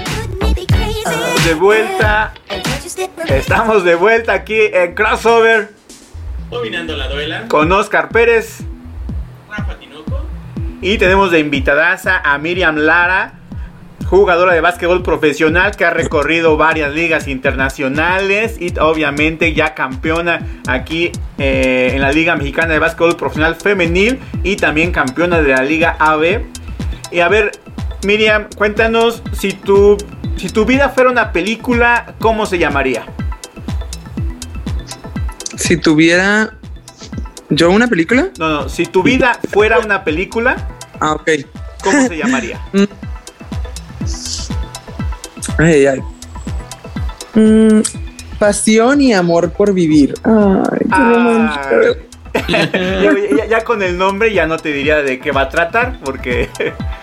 [1.43, 2.33] De vuelta.
[3.27, 5.73] Estamos de vuelta aquí en Crossover
[6.49, 7.49] Dominando la duela.
[7.49, 8.59] con Oscar Pérez.
[9.49, 10.21] Rafa Tinoco.
[10.81, 13.33] Y tenemos de invitadaza a Miriam Lara,
[14.05, 21.11] jugadora de básquetbol profesional que ha recorrido varias ligas internacionales y obviamente ya campeona aquí
[21.37, 25.97] eh, en la Liga Mexicana de Básquetbol Profesional Femenil y también campeona de la Liga
[25.99, 26.55] AB.
[27.11, 27.51] Y a ver,
[28.03, 29.97] Miriam, cuéntanos si tu,
[30.37, 33.05] si tu vida fuera una película, ¿cómo se llamaría?
[35.57, 36.53] Si tuviera
[37.49, 38.29] yo una película.
[38.37, 40.55] No, no, si tu vida fuera una película,
[40.99, 41.29] Ah, ok.
[41.83, 42.59] ¿cómo se llamaría?
[45.59, 45.99] Ay, ay.
[47.33, 47.81] Mm,
[48.37, 50.13] pasión y amor por vivir.
[50.23, 51.61] Ay, qué Ah.
[52.47, 55.97] ya, ya- ya con el nombre ya no te diría de qué va a tratar,
[56.03, 56.49] porque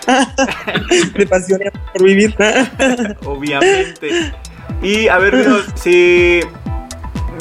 [1.13, 1.59] De pasión
[1.93, 2.35] por vivir.
[3.25, 4.33] obviamente.
[4.81, 5.45] Y a ver,
[5.75, 6.41] si,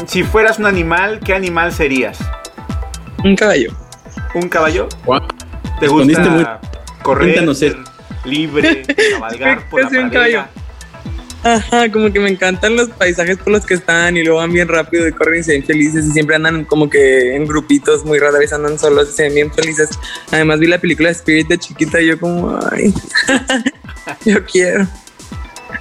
[0.06, 2.18] si fueras un animal, ¿qué animal serías?
[3.22, 3.72] Un caballo.
[4.34, 4.88] ¿Un caballo?
[5.80, 6.46] ¿Te gusta muy-
[7.02, 7.76] correr, ser
[8.24, 10.50] libre, cabalgar por la un pradera?
[11.44, 14.66] Ajá, como que me encantan los paisajes por los que están y luego van bien
[14.66, 18.18] rápido y corren y se ven felices y siempre andan como que en grupitos, muy
[18.18, 19.90] rara vez andan solos y se ven bien felices.
[20.30, 22.94] Además vi la película Spirit de chiquita y yo como, ay,
[24.24, 24.88] yo quiero.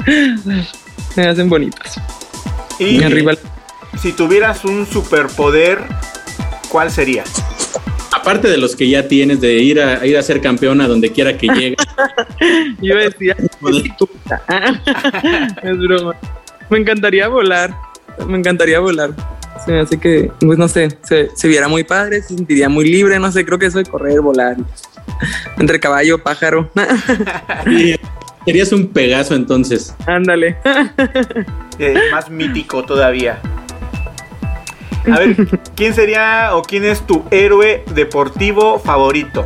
[1.15, 1.93] Me hacen bonitos.
[2.79, 3.33] Y Y arriba
[4.01, 5.79] si tuvieras un superpoder,
[6.69, 7.23] ¿cuál sería?
[8.15, 10.87] Aparte de los que ya tienes de ir a, a ir a ser campeón a
[10.87, 11.75] donde quiera que llegue.
[12.81, 13.35] yo decía,
[15.63, 16.15] es broma.
[16.69, 17.75] Me encantaría volar,
[18.27, 19.11] me encantaría volar.
[19.65, 22.85] Se me hace que, pues no sé, se, se viera muy padre, se sentiría muy
[22.89, 24.57] libre, no sé, creo que eso de correr, volar,
[25.57, 26.69] entre caballo, pájaro,
[27.67, 27.95] Y
[28.45, 29.95] serías un Pegaso entonces.
[30.05, 30.57] ándale.
[31.79, 33.39] Eh, más mítico todavía.
[35.11, 35.35] A ver,
[35.75, 39.45] ¿quién sería o quién es tu héroe deportivo favorito?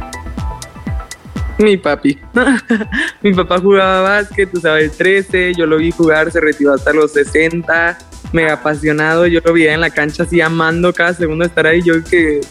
[1.57, 2.19] Mi papi.
[3.21, 7.13] Mi papá jugaba básquet, usaba el 13, yo lo vi jugar, se retiró hasta los
[7.13, 7.97] 60,
[8.31, 12.03] mega apasionado, yo lo veía en la cancha así amando cada segundo estar ahí, yo
[12.03, 12.41] que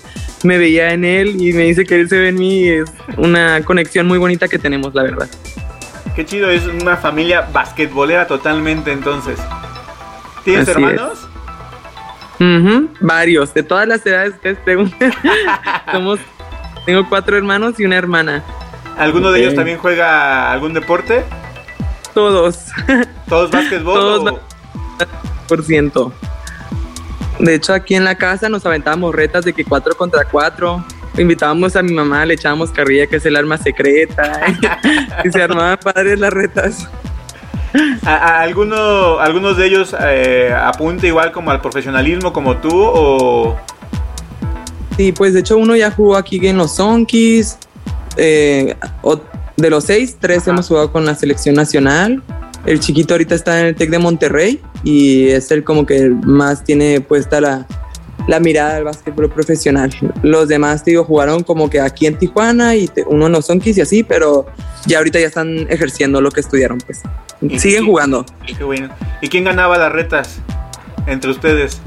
[0.43, 2.93] me veía en él y me dice que él se ve en mí, y es
[3.17, 5.29] una conexión muy bonita que tenemos, la verdad.
[6.17, 9.39] Qué chido, es una familia basquetbolera totalmente entonces.
[10.45, 11.26] ¿Tienes Así hermanos?
[13.01, 15.13] Varios, de todas las edades que ustedes pregunten.
[15.93, 16.19] Somos,
[16.85, 18.43] tengo cuatro hermanos y una hermana.
[18.99, 21.23] ¿Alguno de ellos también juega algún deporte?
[22.15, 22.67] Todos.
[23.29, 23.95] ¿Todos básquetbol?
[24.01, 24.41] Todos o-
[25.49, 26.13] por ciento.
[27.39, 30.83] De hecho, aquí en la casa nos aventábamos retas de que cuatro contra cuatro.
[31.19, 34.41] Invitábamos a mi mamá, le echábamos carrilla, que es el arma secreta.
[35.25, 36.89] y se armaban padres las retas.
[38.05, 42.71] ¿A- a alguno, ¿Algunos de ellos eh, apunta igual como al profesionalismo como tú?
[42.73, 43.57] ¿O
[44.97, 47.59] Sí, pues de hecho uno ya jugó aquí en los Zonkis.
[48.17, 48.75] eh,
[49.59, 50.51] de los seis, tres Ajá.
[50.53, 52.23] hemos jugado con la selección nacional.
[52.67, 56.65] El chiquito ahorita está en el TEC de Monterrey y es el como que más
[56.65, 57.67] tiene puesta la,
[58.27, 59.91] la mirada del básquetbol profesional.
[60.23, 63.47] Los demás, te digo, jugaron como que aquí en Tijuana y te- uno en los
[63.47, 64.47] Zonkis y así, pero
[64.87, 67.03] ya ahorita ya están ejerciendo lo que estudiaron, pues.
[67.61, 68.25] Siguen jugando.
[68.47, 68.89] Qué bueno.
[69.21, 70.39] ¿Y quién ganaba las retas
[71.07, 71.81] entre ustedes?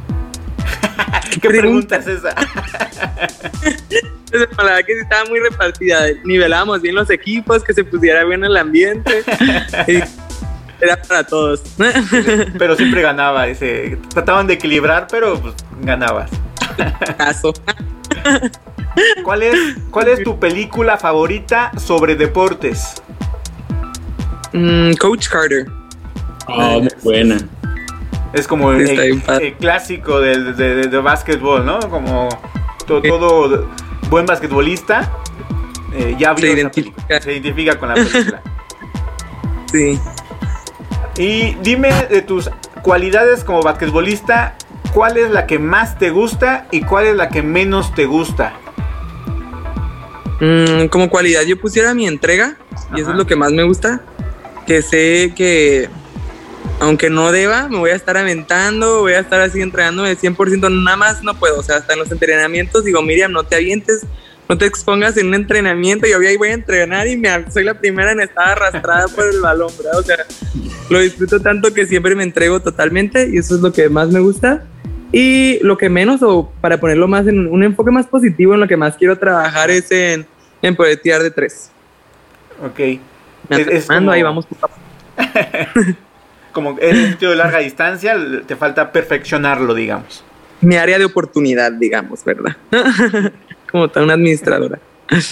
[1.42, 2.00] ¿Qué pregunta?
[2.00, 2.36] pregunta es esa?
[4.32, 6.06] La verdad que sí estaba muy repartida.
[6.24, 9.24] Nivelábamos bien los equipos, que se pusiera bien el ambiente.
[10.82, 11.64] era para todos.
[12.58, 13.98] Pero siempre ganaba ese.
[14.10, 16.30] Trataban de equilibrar, pero pues, ganabas.
[17.18, 17.54] Caso.
[19.24, 19.56] ¿Cuál es,
[19.92, 23.02] ¿Cuál es tu película favorita sobre deportes?
[24.54, 25.68] Mm, Coach Carter.
[26.48, 27.38] Oh, muy buena.
[28.34, 29.22] Es como el,
[29.60, 31.80] clásico del- de, de, de básquetbol, ¿no?
[31.80, 32.30] Como
[32.86, 33.68] to- todo
[34.10, 35.10] buen basquetbolista
[35.94, 37.22] eh, ya Se identifica.
[37.22, 38.42] se identifica con la película.
[39.72, 40.00] Sí.
[41.18, 42.50] y dime de tus
[42.82, 44.56] cualidades como basquetbolista,
[44.94, 48.54] ¿cuál es la que más te gusta y cuál es la que menos te gusta?
[50.40, 52.58] Mm, como cualidad yo pusiera mi entrega
[52.96, 53.12] y eso Ajá.
[53.12, 54.02] es lo que más me gusta.
[54.66, 55.90] Que sé que
[56.80, 60.98] aunque no deba, me voy a estar aventando, voy a estar así entregándome 100%, nada
[60.98, 61.60] más no puedo.
[61.60, 64.06] O sea, hasta en los entrenamientos digo, Miriam, no te avientes,
[64.48, 66.08] no te expongas en un entrenamiento.
[66.08, 69.42] Yo ahí voy a entrenar y me, soy la primera en estar arrastrada por el
[69.42, 70.00] balón, ¿verdad?
[70.00, 70.18] O sea,
[70.90, 74.20] lo disfruto tanto que siempre me entrego totalmente y eso es lo que más me
[74.20, 74.64] gusta.
[75.12, 78.68] Y lo que menos, o para ponerlo más en un enfoque más positivo, en lo
[78.68, 80.26] que más quiero trabajar es en,
[80.62, 81.72] en poder tirar de tres.
[82.64, 82.80] Ok.
[83.50, 84.46] Me Es- es como- ahí vamos.
[86.52, 88.16] Como es un tiro de larga distancia,
[88.48, 90.24] te falta perfeccionarlo, digamos.
[90.62, 92.58] Mi área de oportunidad, digamos, ¿verdad?
[93.72, 94.80] Como tal, una administradora.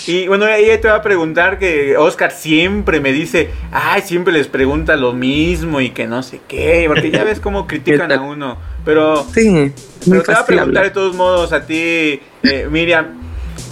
[0.07, 4.47] Y bueno, ella te va a preguntar que Oscar siempre me dice, ay, siempre les
[4.47, 8.57] pregunta lo mismo y que no sé qué, porque ya ves cómo critican a uno.
[8.87, 9.73] Pero, Sí,
[10.09, 13.19] pero te va a preguntar de todos modos a ti, eh, Miriam,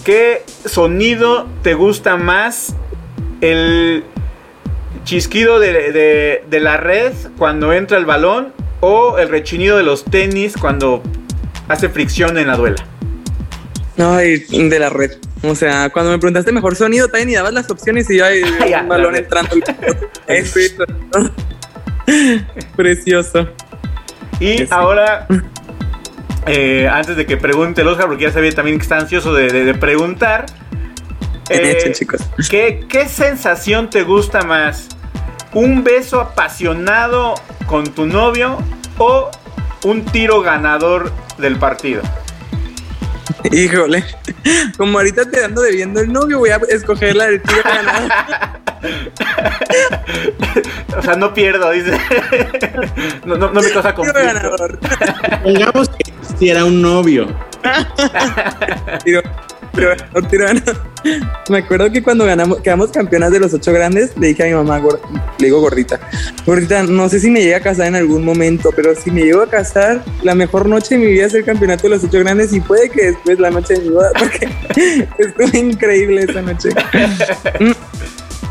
[0.04, 2.76] ¿qué sonido te gusta más?
[3.40, 4.04] ¿El
[5.06, 8.52] chisquido de, de- de la red cuando entra el balón
[8.82, 11.02] o el rechinido de los tenis cuando
[11.70, 12.86] hace fricción en la duela?
[13.98, 15.12] Ay, de la red.
[15.44, 18.26] O sea, cuando me preguntaste mejor sonido, también y dabas las opciones y yo
[18.82, 19.56] un balón entrando.
[22.76, 23.48] Precioso.
[24.40, 24.68] Y Sí.
[24.72, 25.28] ahora,
[26.46, 29.48] eh, antes de que pregunte el Oscar, porque ya sabía también que está ansioso de,
[29.50, 30.46] de- de preguntar,
[31.50, 32.22] Bien eh, hecho, chicos.
[32.50, 34.88] ¿qué, ¿qué sensación te gusta más?
[35.54, 37.36] ¿Un beso apasionado
[37.68, 38.58] con tu novio
[38.98, 39.30] o
[39.84, 42.02] un tiro ganador del partido?
[43.52, 44.04] Híjole.
[44.78, 48.12] Como ahorita te ando debiendo el novio, voy a escoger la del ganador.
[50.98, 52.00] O sea, no pierdo, dice.
[53.26, 54.22] No, no, no me causa conflicto.
[54.22, 54.80] ganador.
[55.44, 57.28] Pongamos que existiera un novio.
[59.04, 59.22] Tiro,
[61.50, 64.54] Me acuerdo que cuando ganamos, quedamos campeonas de los ocho grandes, le dije a mi
[64.54, 64.82] mamá,
[65.38, 66.00] le digo gordita,
[66.46, 69.42] gordita, no sé si me llegue a casar en algún momento, pero si me llego
[69.42, 72.54] a casar, la mejor noche de mi vida es el campeonato de los ocho grandes
[72.54, 74.50] y puede que después la noche de mi boda, porque
[75.18, 76.70] estuvo increíble esa noche.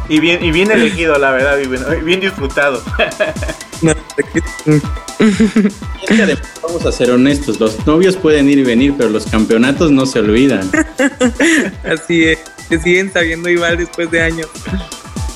[0.07, 2.83] Y bien, y bien elegido, la verdad, y bien, bien disfrutado.
[4.67, 4.75] No,
[5.19, 9.27] Es que además, vamos a ser honestos, los novios pueden ir y venir, pero los
[9.27, 10.71] campeonatos no se olvidan.
[11.85, 12.39] así es,
[12.69, 14.49] se siguen sabiendo igual después de años.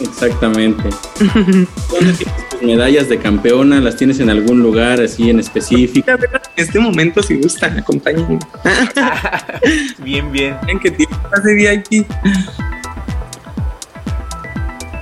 [0.01, 0.83] Exactamente.
[1.19, 3.81] ¿Dónde tienes tus medallas de campeona?
[3.81, 6.09] ¿Las tienes en algún lugar así en específico?
[6.13, 6.19] En
[6.57, 8.39] este momento, si gustan, acompáñenme.
[9.99, 10.57] Bien, bien.
[10.67, 12.07] Ven que tiene pase VIP.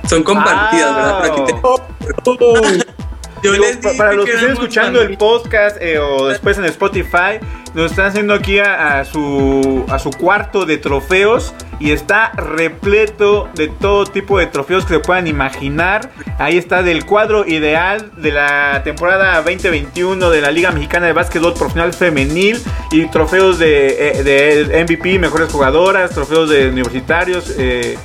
[0.09, 1.19] Son compartidas, ¿verdad?
[1.21, 1.53] Pero aquí
[2.83, 3.06] te-
[3.47, 6.27] Yo Digo, les pa- dije para los que estén éramos escuchando el podcast eh, o
[6.27, 7.39] después en Spotify,
[7.73, 13.49] nos están haciendo aquí a, a su, a su cuarto de trofeos y está repleto
[13.53, 16.09] de todo tipo de trofeos que se puedan imaginar.
[16.39, 21.53] Ahí está del cuadro ideal de la temporada 2021 de la Liga Mexicana de Básquetbol
[21.53, 22.59] Profesional Femenil
[22.91, 27.53] y trofeos de, eh, de MVP, mejores jugadoras, trofeos de universitarios.
[27.57, 27.97] eh,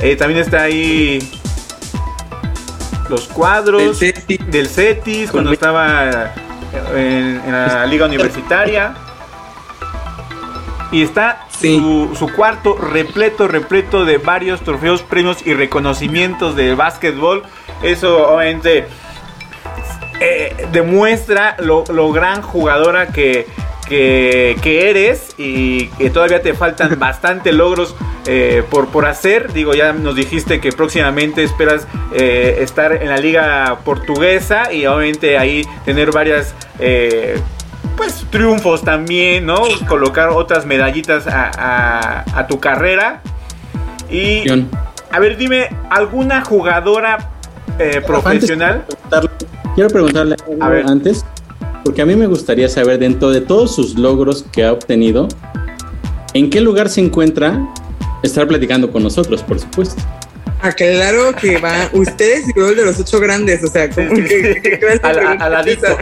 [0.00, 1.18] eh, también está ahí
[3.08, 4.38] los cuadros Del CETI.
[4.38, 6.32] del CETIS cuando estaba
[6.94, 8.94] en, en la liga universitaria.
[10.90, 11.76] Y está Sí.
[11.76, 17.42] su, su cuarto repleto, repleto de varios trofeos, premios y reconocimientos de básquetbol.
[17.82, 18.86] Eso obviamente
[20.20, 23.46] eh, demuestra lo, lo gran jugadora que,
[23.88, 27.94] que, que eres y que todavía te faltan bastante logros
[28.26, 29.52] eh, por, por hacer.
[29.52, 35.38] Digo, ya nos dijiste que próximamente esperas eh, estar en la liga portuguesa y obviamente
[35.38, 36.54] ahí tener varias...
[36.78, 37.38] eh,
[37.96, 39.62] pues triunfos también, ¿no?
[39.88, 43.22] Colocar otras medallitas a, a- a tu carrera.
[44.08, 44.44] Y
[45.10, 47.30] a ver, dime, ¿alguna jugadora
[47.80, 48.84] eh, profesional?
[48.86, 49.30] de preguntarle-
[49.74, 50.86] quiero preguntarle algo A ver.
[50.86, 51.24] antes,
[51.84, 55.28] porque a mí me gustaría saber dentro de todos sus logros que ha obtenido,
[56.34, 57.58] ¿en qué lugar se encuentra
[58.22, 60.02] estar platicando con nosotros, por supuesto?
[60.60, 64.08] Ah, claro que va ustedes y luego el de los ocho grandes, o sea, como
[64.10, 65.86] que, que- que- Al- al- al ladito.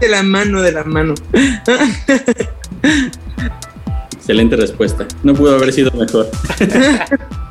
[0.00, 1.14] de la mano, de la mano.
[4.16, 5.06] Excelente respuesta.
[5.22, 6.28] No pudo haber sido mejor.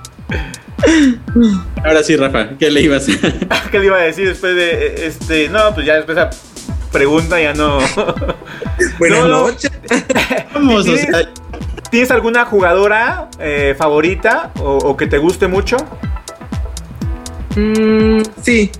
[1.83, 3.07] Ahora sí, Rafa, ¿qué le ibas
[3.49, 5.49] a ¿Qué le iba a decir después de eh, este?
[5.49, 6.29] No, pues ya después esa
[6.91, 7.79] pregunta ya no.
[8.99, 9.47] Buenas No, no.
[9.47, 9.71] noches.
[10.53, 11.29] Vamos, o ¿Tienes, sea,
[11.89, 15.77] tienes alguna jugadora eh, favorita o, o que te guste mucho?
[17.55, 18.71] Mm, sí.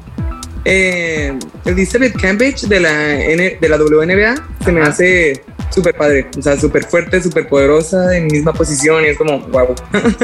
[0.66, 6.28] Eh, Elizabeth Cambridge de la, N- de la WNBA se me hace súper padre.
[6.38, 9.76] O sea, súper fuerte, súper poderosa, en misma posición y es como, wow.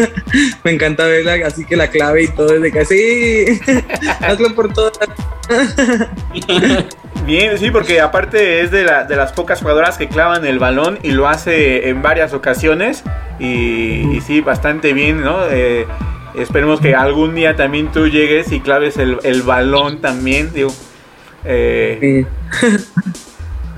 [0.64, 3.60] me encanta verla, así que la clave y todo desde que sí,
[4.22, 4.94] hazlo por todas.
[7.26, 11.00] Bien, sí, porque aparte es de, la- de las pocas jugadoras que clavan el balón
[11.04, 13.04] y lo hace en varias ocasiones.
[13.40, 15.38] Y, y sí, bastante bien, ¿no?
[15.50, 15.86] Eh,
[16.36, 20.74] esperemos que algún día también tú llegues y claves el, el balón también, digo.
[21.46, 22.26] eh,
[22.60, 22.68] Sí.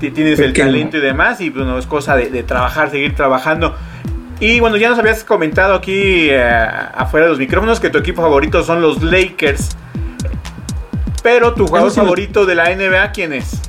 [0.00, 3.14] Ti- tienes ¿Por el talento y demás, y bueno, es cosa de, de trabajar, seguir
[3.14, 3.74] trabajando.
[4.40, 6.42] Y bueno, ya nos habías comentado aquí eh,
[6.94, 9.70] afuera de los micrófonos que tu equipo favorito son los Lakers.
[11.22, 13.60] Pero tu jugador sí favorito de la NBA, ¿quién es?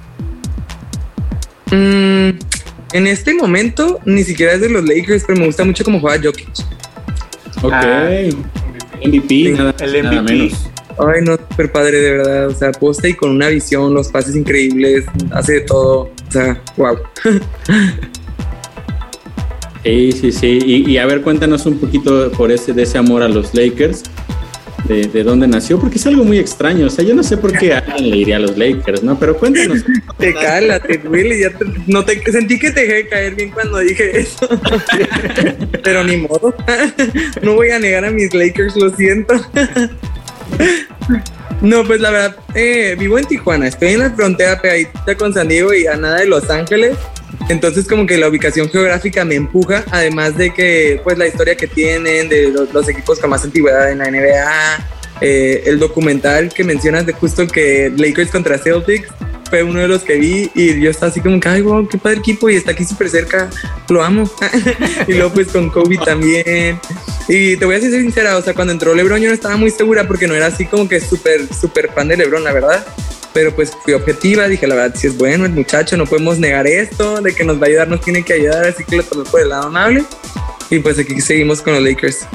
[1.71, 2.37] Mm,
[2.93, 6.21] en este momento ni siquiera es de los Lakers, pero me gusta mucho cómo juega
[6.23, 6.49] Jokic.
[7.63, 7.73] ok.
[7.73, 8.09] Ah.
[9.05, 10.33] MVP, nada, El nada MVP.
[10.33, 10.69] menos.
[10.99, 12.47] Ay, no, súper padre, de verdad.
[12.47, 16.11] O sea, posta y con una visión, los pases increíbles, hace de todo.
[16.27, 16.97] O sea, wow.
[19.87, 20.59] Sí, sí, sí.
[20.65, 24.03] Y, y a ver, cuéntanos un poquito por ese, de ese amor a los Lakers.
[24.85, 26.87] de, de, dónde nació, porque es algo muy extraño.
[26.87, 29.17] O sea, yo no sé por qué alguien le iría a los Lakers, ¿no?
[29.17, 29.85] Pero cuéntanos.
[30.17, 33.77] te cala, te duele, ya te, no te, sentí que te dejé caer bien cuando
[33.77, 34.47] dije eso.
[35.83, 36.53] Pero ni modo.
[37.41, 39.35] no voy a negar a mis Lakers, lo siento.
[41.61, 45.47] No, pues la verdad, eh, vivo en Tijuana, estoy en la frontera pegadita con San
[45.47, 46.97] Diego y a nada de Los Ángeles.
[47.49, 51.65] Entonces como que la ubicación geográfica me empuja, además de que pues la historia que
[51.65, 54.87] tienen de los, equipos con más antigüedad en la NBA,
[55.21, 59.09] eh, el documental que mencionas de justo que Lakers contra Celtics
[59.49, 61.97] fue uno de los que vi y yo estaba así como que, ay, wow, qué
[61.97, 63.49] padre equipo y está aquí súper cerca,
[63.89, 64.29] lo amo.
[65.07, 66.79] y luego pues con Kobe también.
[67.27, 69.71] Y te voy a ser sincera, o sea, cuando entró LeBron yo no estaba muy
[69.71, 72.85] segura porque no era así como que súper, súper fan de LeBron, la verdad
[73.33, 76.65] pero pues fui objetiva, dije la verdad, si es bueno el muchacho, no podemos negar
[76.65, 79.25] esto, de que nos va a ayudar, nos tiene que ayudar, así que lo tomé
[79.25, 80.03] por el lado amable
[80.71, 82.25] y pues aquí seguimos con los Lakers.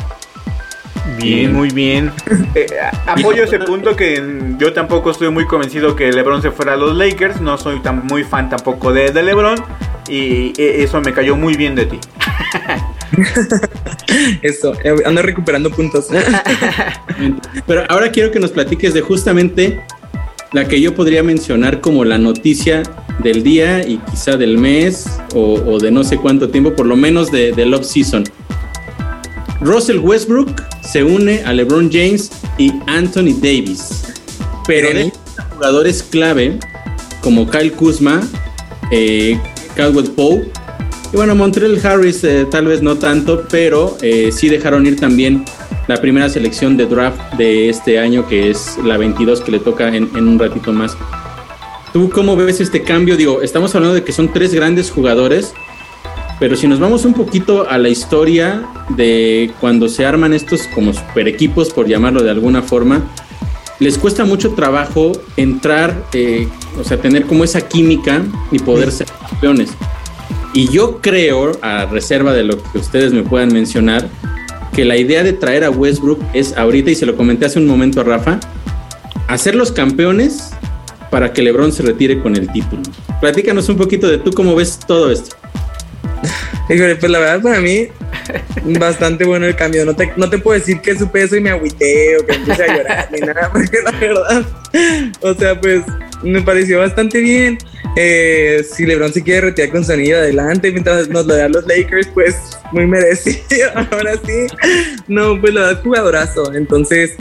[1.19, 2.13] Bien, muy bien.
[2.55, 2.67] Eh,
[3.07, 4.23] apoyo ese punto que
[4.59, 8.07] yo tampoco estoy muy convencido que LeBron se fuera a los Lakers, no soy tan
[8.07, 9.57] muy fan tampoco de, de LeBron
[10.07, 11.99] y eh, eso me cayó muy bien de ti.
[14.43, 16.09] Eso, eh, ando recuperando puntos.
[17.67, 19.81] Pero ahora quiero que nos platiques de justamente
[20.53, 22.83] la que yo podría mencionar como la noticia
[23.21, 27.31] del día y quizá del mes o, de no sé cuánto tiempo, por lo menos
[27.31, 28.25] de, de Love Season.
[29.65, 34.05] Russell Westbrook se une a LeBron James y Anthony Davis,
[34.67, 35.13] pero de
[35.55, 36.59] jugadores clave
[37.21, 38.21] como Kyle Kuzma,
[38.91, 39.39] eh,
[39.77, 40.51] Caldwell Pope
[41.13, 45.45] y bueno, Montreal Harris eh, tal vez no tanto, pero eh, sí dejaron ir también
[45.87, 49.95] la primera selección de draft de este año, que es la 22 que le toca
[49.95, 50.97] en, un ratito más.
[51.93, 53.19] ¿Tú cómo ves este cambio?
[53.19, 55.53] Digo, estamos hablando de que son tres grandes jugadores,
[56.43, 58.67] pero si nos vamos un poquito a la historia
[58.97, 63.01] de cuando se arman estos como super equipos, por llamarlo de alguna forma,
[63.79, 66.49] les cuesta mucho trabajo entrar, eh,
[66.81, 69.71] o sea, tener como esa química y poder ser campeones.
[70.53, 74.09] Y yo creo, a reserva de lo que ustedes me puedan mencionar,
[74.75, 77.69] que la idea de traer a Westbrook es ahorita, y se lo comenté hace un
[77.69, 78.41] momento a Rafa,
[79.29, 80.51] hacer los campeones
[81.09, 82.83] para que LeBron se retire con el título.
[83.21, 85.37] Platícanos un poquito de tú cómo ves todo esto.
[86.73, 87.89] Híjole, pues la verdad para mí
[88.79, 89.85] bastante bueno el cambio.
[89.85, 92.65] No te, no te puedo decir que su peso y me agüité o que empecé
[92.65, 94.47] a llorar ni nada, porque la verdad,
[95.21, 95.83] o sea, pues
[96.23, 97.59] me pareció bastante bien.
[97.97, 102.09] Eh, si LeBron se quiere retirar con sonido adelante mientras nos lo dan los Lakers,
[102.15, 102.37] pues
[102.73, 103.71] muy merecido.
[103.91, 104.47] Ahora sí,
[105.09, 106.55] no, pues lo da jugadorazo.
[106.55, 107.13] Entonces,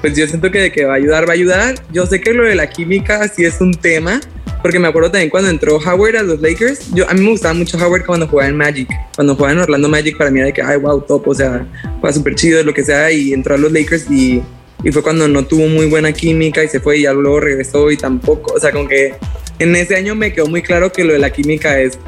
[0.00, 1.74] pues yo siento que de que va a ayudar, va a ayudar.
[1.92, 4.20] Yo sé que lo de la química sí es un tema,
[4.62, 6.92] porque me acuerdo también cuando entró Howard a los Lakers.
[6.94, 8.88] Yo, a mí me gustaba mucho Howard cuando jugaba en Magic.
[9.14, 11.66] Cuando jugaba en Orlando Magic, para mí era de que, ay, wow, top, o sea,
[12.00, 14.42] fue súper chido, lo que sea, y entró a los Lakers y,
[14.84, 17.90] y fue cuando no tuvo muy buena química y se fue y ya luego regresó
[17.90, 19.14] y tampoco, o sea, como que
[19.58, 21.98] en ese año me quedó muy claro que lo de la química es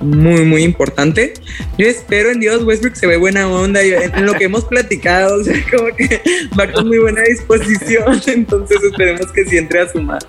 [0.00, 1.34] muy, muy importante.
[1.78, 5.44] Yo espero en Dios Westbrook se ve buena onda en lo que hemos platicado, o
[5.44, 6.20] sea, como que
[6.58, 10.22] va con muy buena disposición, entonces esperemos que sí entre a sumar.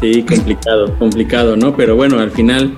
[0.00, 1.76] Sí, complicado, complicado, ¿no?
[1.76, 2.76] Pero bueno, al final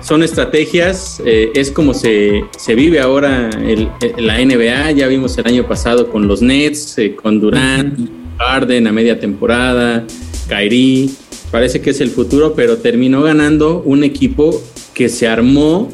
[0.00, 5.46] son estrategias, eh, es como se, se vive ahora el, la NBA, ya vimos el
[5.46, 10.04] año pasado con los Nets, eh, con Durant, Harden a media temporada,
[10.48, 11.10] Kyrie,
[11.50, 14.62] parece que es el futuro, pero terminó ganando un equipo
[14.94, 15.90] que se armó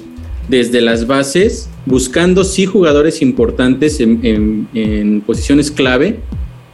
[0.48, 6.20] desde las bases, buscando sí jugadores importantes en, posiciones clave,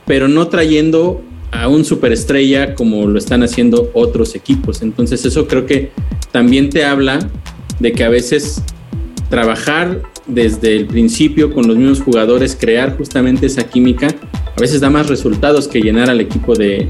[0.07, 4.83] pero no trayendo a un superestrella como lo están haciendo otros equipos.
[4.83, 5.91] Entonces eso creo que
[6.30, 7.30] también te habla
[7.78, 8.62] de que a veces
[9.28, 14.09] trabajar desde el principio con los mismos jugadores, crear justamente esa química,
[14.57, 16.89] a veces da más resultados que llenar al equipo de,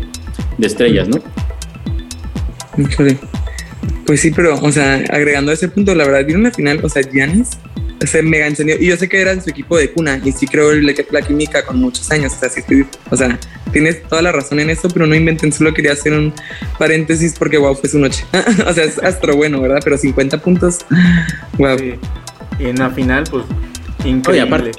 [0.60, 1.18] estrellas, ¿no?
[4.06, 6.88] Pues sí, pero, o sea, agregando a ese punto, la verdad, vieron la final, o
[6.88, 7.50] sea, Giannis
[8.06, 8.76] se mega encendió.
[8.78, 11.64] Y yo sé que era su equipo de cuna, y sí creo la, la química
[11.64, 12.32] con muchos años.
[12.34, 13.38] O sea, sí estoy, o sea,
[13.72, 16.32] tienes toda la razón en eso, pero no inventen, solo quería hacer un
[16.78, 18.24] paréntesis porque, wow, fue su noche.
[18.66, 19.80] o sea, es astro bueno, ¿verdad?
[19.82, 20.78] Pero 50 puntos,
[21.58, 21.76] wow.
[22.58, 23.44] Y en la final, pues,
[24.04, 24.42] increíble.
[24.42, 24.70] aparte,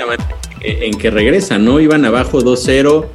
[0.61, 1.79] en que regresan, ¿no?
[1.79, 3.07] Iban abajo 2-0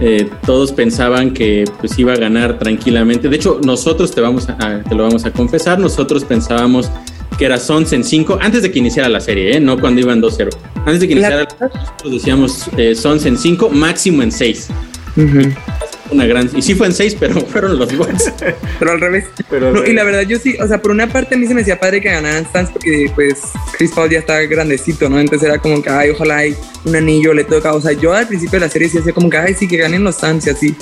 [0.00, 3.28] eh, todos pensaban que pues iba a ganar tranquilamente.
[3.28, 6.90] De hecho, nosotros te, vamos a, te lo vamos a confesar, nosotros pensábamos
[7.38, 9.60] que era Sons en 5 antes de que iniciara la serie, ¿eh?
[9.60, 10.50] no cuando iban 2-0.
[10.76, 14.68] Antes de que iniciara, nosotros decíamos eh, Sons en 5, máximo en 6.
[16.10, 16.50] Una gran.
[16.54, 18.32] Y sí fue en seis, pero fueron los Bucks.
[18.78, 19.24] pero al revés.
[19.86, 21.78] y la verdad, yo sí, o sea, por una parte a mí se me decía
[21.78, 23.40] padre que ganaran Stans porque, pues,
[23.76, 25.18] Chris Paul ya está grandecito, ¿no?
[25.18, 27.74] Entonces era como que, ay, ojalá hay un anillo, le toca.
[27.74, 29.76] O sea, yo al principio de la serie sí hacía como que, ay, sí, que
[29.76, 30.76] ganen los Suns y así.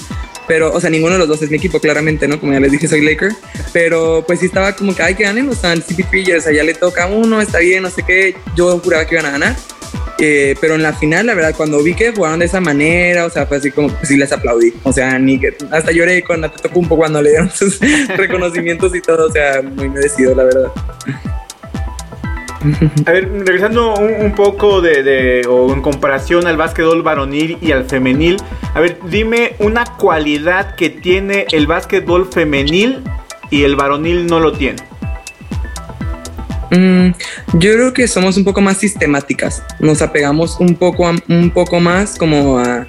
[0.49, 2.41] Pero, o sea, ninguno de los dos es mi equipo, claramente, ¿no?
[2.41, 3.33] Como ya les dije, soy Laker.
[3.73, 6.65] Pero, pues sí estaba como que, ay, que ganen los Suns, CP3, o sea, ya
[6.65, 8.37] le toca a uno, está bien, no sé qué.
[8.57, 9.57] Yo juraba que iban a ganar.
[10.61, 13.45] Pero en la final, la verdad, cuando vi que jugaron de esa manera, o sea,
[13.47, 14.73] fue así como, pues sí les aplaudí.
[14.85, 17.81] O sea, ni que hasta lloré con poco cuando le dieron sus
[18.17, 20.73] reconocimientos y todo, o sea, muy merecido, la verdad.
[23.07, 28.37] A ver, regresando un, poco de, o en comparación al básquetbol varonil y al femenil,
[28.75, 33.03] a ver, dime una cualidad que tiene el básquetbol femenil
[33.51, 34.92] y el varonil no lo tiene.
[36.73, 37.11] Mm,
[37.59, 39.63] yo creo que somos un poco más sistemáticas.
[39.79, 42.87] Nos apegamos un poco, un poco más como a,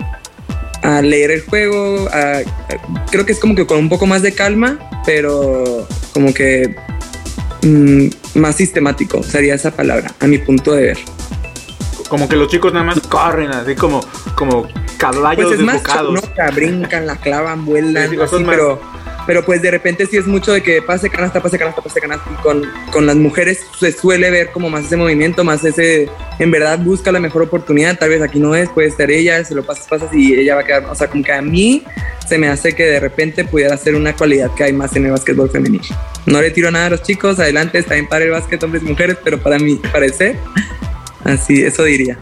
[1.01, 2.09] leer el juego.
[3.11, 6.75] creo que es como que con un poco más de calma, pero como que
[7.61, 10.97] mm, más sistemático sería esa palabra, a mi punto de ver.
[12.09, 14.01] Como que los chicos nada más corren así como,
[14.35, 14.67] como
[14.97, 16.21] caballos pues es Más, ¿no?
[16.53, 18.09] Brincan, la clavan, vuelan,
[18.45, 18.81] pero
[19.25, 22.29] pero pues de repente sí es mucho de que pase canasta, pase canasta, pase canasta.
[22.31, 26.09] Y con, con las mujeres se suele ver como más ese movimiento, más ese,
[26.39, 29.55] en verdad busca la mejor oportunidad, tal vez aquí no es, puede estar ella, se
[29.55, 31.83] lo pasas, pasas y ella va a quedar, o sea, como que a mí
[32.27, 35.11] se me hace que de repente pudiera ser una cualidad que hay más en el
[35.11, 35.83] básquetbol femenino.
[36.25, 38.87] No le tiro nada a los chicos, adelante, está bien para el básquet hombres y
[38.87, 40.37] mujeres, pero para mí parece,
[41.23, 42.17] así, eso diría.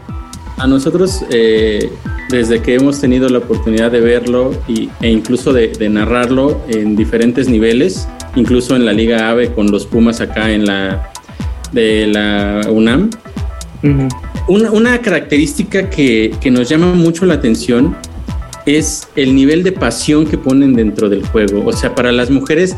[0.58, 1.90] A nosotros, eh,
[2.30, 7.48] desde que hemos tenido la oportunidad de verlo y, e incluso de, narrarlo en diferentes
[7.48, 11.10] niveles, incluso en la Liga AVE con los Pumas acá en la
[11.72, 13.10] de la UNAM,
[14.46, 17.96] una, característica que, que nos llama mucho la atención
[18.66, 21.64] es el nivel de pasión que ponen dentro del juego.
[21.66, 22.76] O sea, para las mujeres,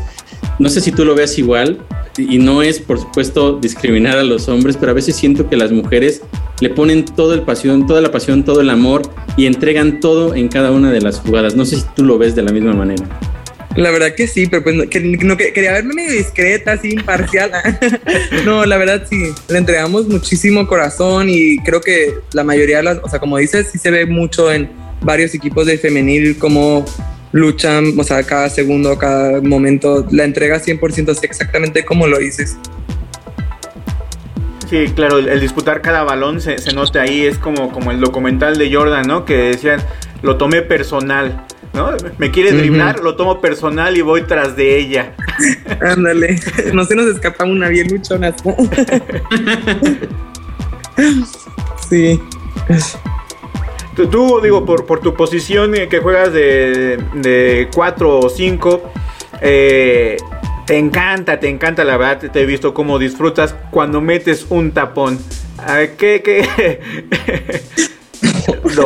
[0.59, 1.79] no sé si tú lo veas igual,
[2.17, 5.71] y no es, por supuesto, discriminar a los hombres, pero a veces siento que las
[5.71, 6.21] mujeres
[6.59, 9.01] le ponen toda el pasión, toda la pasión, todo el amor
[9.37, 11.55] y entregan todo en cada una de las jugadas.
[11.55, 13.05] No sé si tú lo ves de la misma manera.
[13.75, 17.51] La verdad que sí, pero pues no, quería verme medio discreta, así imparcial.
[18.45, 19.17] no, la verdad sí,
[19.49, 23.67] le entregamos muchísimo corazón y creo que la mayoría de las, o sea, como dices,
[23.71, 24.69] sí se ve mucho en
[25.01, 26.85] varios equipos de femenil como
[27.33, 32.55] luchan, o sea, cada segundo, cada momento, la entrega 100% así exactamente como lo dices.
[34.69, 38.57] Sí, claro, el, disputar cada balón se, se, nota ahí, es como, como el documental
[38.57, 39.25] de Jordan, ¿no?
[39.25, 39.79] Que decían,
[40.23, 41.91] lo tomé personal, ¿no?
[42.17, 45.13] Me quiere driblar, lo tomo personal y voy tras de ella.
[45.81, 46.39] Ándale,
[46.73, 48.33] no se nos escapa una bien luchona.
[51.89, 52.19] sí.
[53.95, 58.91] Tú, digo, por, por, tu posición eh, que juegas de 4 o 5,
[59.41, 60.17] eh,
[60.65, 65.19] te encanta, te encanta, la verdad, te he visto cómo disfrutas cuando metes un tapón.
[65.97, 66.81] ¿Qué, qué?
[68.75, 68.85] no.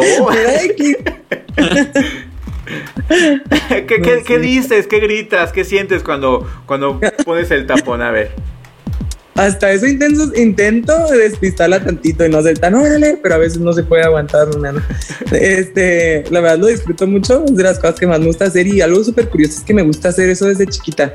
[3.88, 4.88] ¿Qué, qué, dices?
[4.88, 5.52] ¿Qué gritas?
[5.52, 8.02] ¿Qué sientes cuando, cuando pones el tapón?
[8.02, 8.32] A ver
[9.40, 13.72] hasta eso intento, intento despistarla tantito y no ser tan órale, pero a veces no
[13.72, 14.86] se puede aguantar una.
[15.32, 18.68] Este, la verdad lo disfruto mucho, es de las cosas que más me gusta hacer
[18.68, 21.14] y algo súper curioso es que me gusta hacer eso desde chiquita.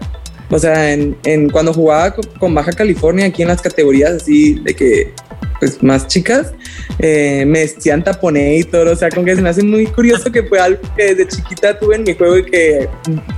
[0.55, 4.75] O sea, en, en cuando jugaba con, Baja California, aquí en las categorías así de
[4.75, 5.13] que,
[5.59, 6.53] pues más chicas,
[7.01, 8.93] eh, me decían todo.
[8.93, 11.77] O sea, con que se me hace muy curioso que fue algo que desde chiquita
[11.77, 12.89] tuve en mi juego y que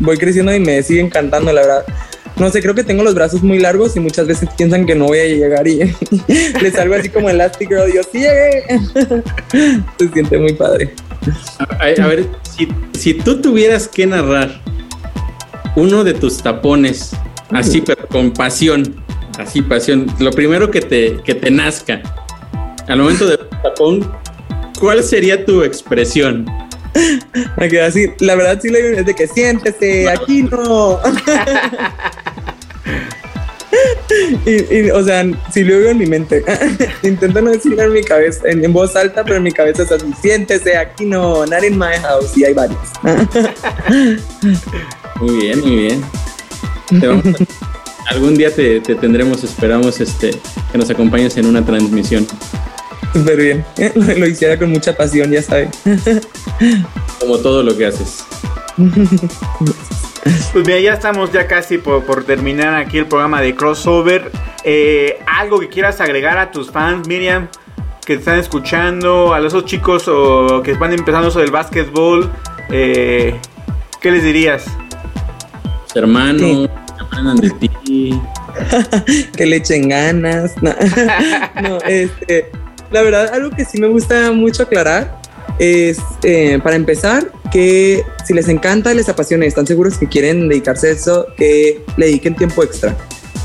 [0.01, 1.87] voy creciendo y me sigue encantando, la verdad
[2.37, 5.07] no sé, creo que tengo los brazos muy largos y muchas veces piensan que no
[5.07, 5.81] voy a llegar y
[6.61, 8.65] les salgo así como Elastic Girl y yo sí llegué.
[9.99, 10.93] Se siente muy padre.
[11.79, 12.27] A, ver,
[12.93, 14.61] si, tú tuvieras que narrar
[15.77, 17.13] uno de tus tapones,
[17.51, 18.97] así, pero con pasión,
[19.39, 22.03] así pasión, lo primero que te, que te nazca,
[22.89, 24.11] al momento del tapón,
[24.81, 26.47] ¿cuál sería tu expresión?
[27.57, 28.07] Me quedé así.
[28.21, 31.01] La verdad, sí le digo de que siéntese, aquí no.
[34.47, 36.45] y, o sea, sí lo digo en mi mente.
[37.03, 40.07] Intento no decirlo en mi cabeza, en, voz alta, pero en mi cabeza es así:
[40.21, 42.37] siéntese, aquí no, not in my house.
[42.37, 42.79] Y hay varios.
[45.21, 46.05] Muy bien, muy bien.
[48.09, 50.31] algún día te, te, tendremos, esperamos este,
[50.73, 52.27] que nos acompañes en una transmisión.
[53.13, 53.65] Súper bien.
[53.95, 55.71] Lo, hiciera con mucha pasión, ya sabes.
[57.21, 58.25] Como todo lo que haces.
[60.53, 64.33] Pues mira, ya estamos ya casi por, terminar aquí el programa de crossover.
[64.65, 67.47] Eh, algo que quieras agregar a tus fans, Miriam,
[68.05, 72.29] que te están escuchando, a esos chicos o que van empezando eso del básquetbol.
[72.71, 73.37] Eh,
[74.01, 74.67] ¿qué les dirías?
[75.97, 76.71] Hermano, que
[77.01, 78.21] aprendan de ti.
[79.37, 80.53] que le echen ganas.
[81.63, 82.51] No, este,
[82.91, 85.21] la verdad, algo que sí me gusta mucho aclarar
[85.59, 90.89] es, eh, para empezar, que si les encanta, les apasiona están seguros que quieren dedicarse
[90.89, 92.95] a eso, que le dediquen tiempo extra.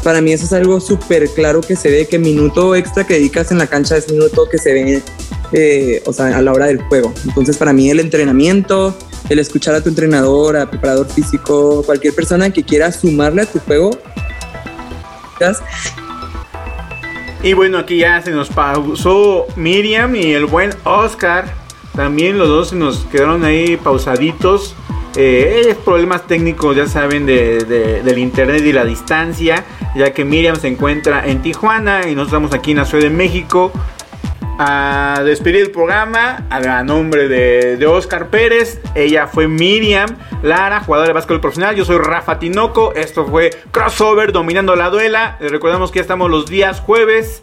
[0.04, 3.52] Para mí eso es algo súper claro que se ve, que minuto extra que dedicas
[3.52, 5.02] en la cancha es minuto que se ve,
[5.54, 7.14] eh, o sea, a la hora del juego.
[7.26, 8.98] Entonces para mí el entrenamiento,
[9.32, 13.60] el escuchar a tu entrenador, a preparador físico, cualquier persona que quiera sumarle a tu
[13.60, 13.92] juego.
[17.42, 21.46] Y bueno, aquí ya se nos pausó Miriam y el buen Oscar.
[21.96, 24.76] También los dos se nos quedaron ahí pausaditos.
[25.16, 27.64] Eh, problemas técnicos, ya saben, de,
[28.04, 29.64] del internet y la distancia,
[29.96, 33.10] ya que Miriam se encuentra en Tijuana y nosotros estamos aquí en la Ciudad de
[33.10, 33.72] México.
[34.58, 38.80] A despedir el programa a nombre de, de Oscar Pérez.
[38.96, 41.76] Ella fue Miriam Lara, jugadora de básquetbol profesional.
[41.76, 42.94] Yo soy Rafa Tinoco.
[42.94, 45.38] Esto fue Crossover dominando la duela.
[45.40, 47.42] Les recordamos que ya estamos los días jueves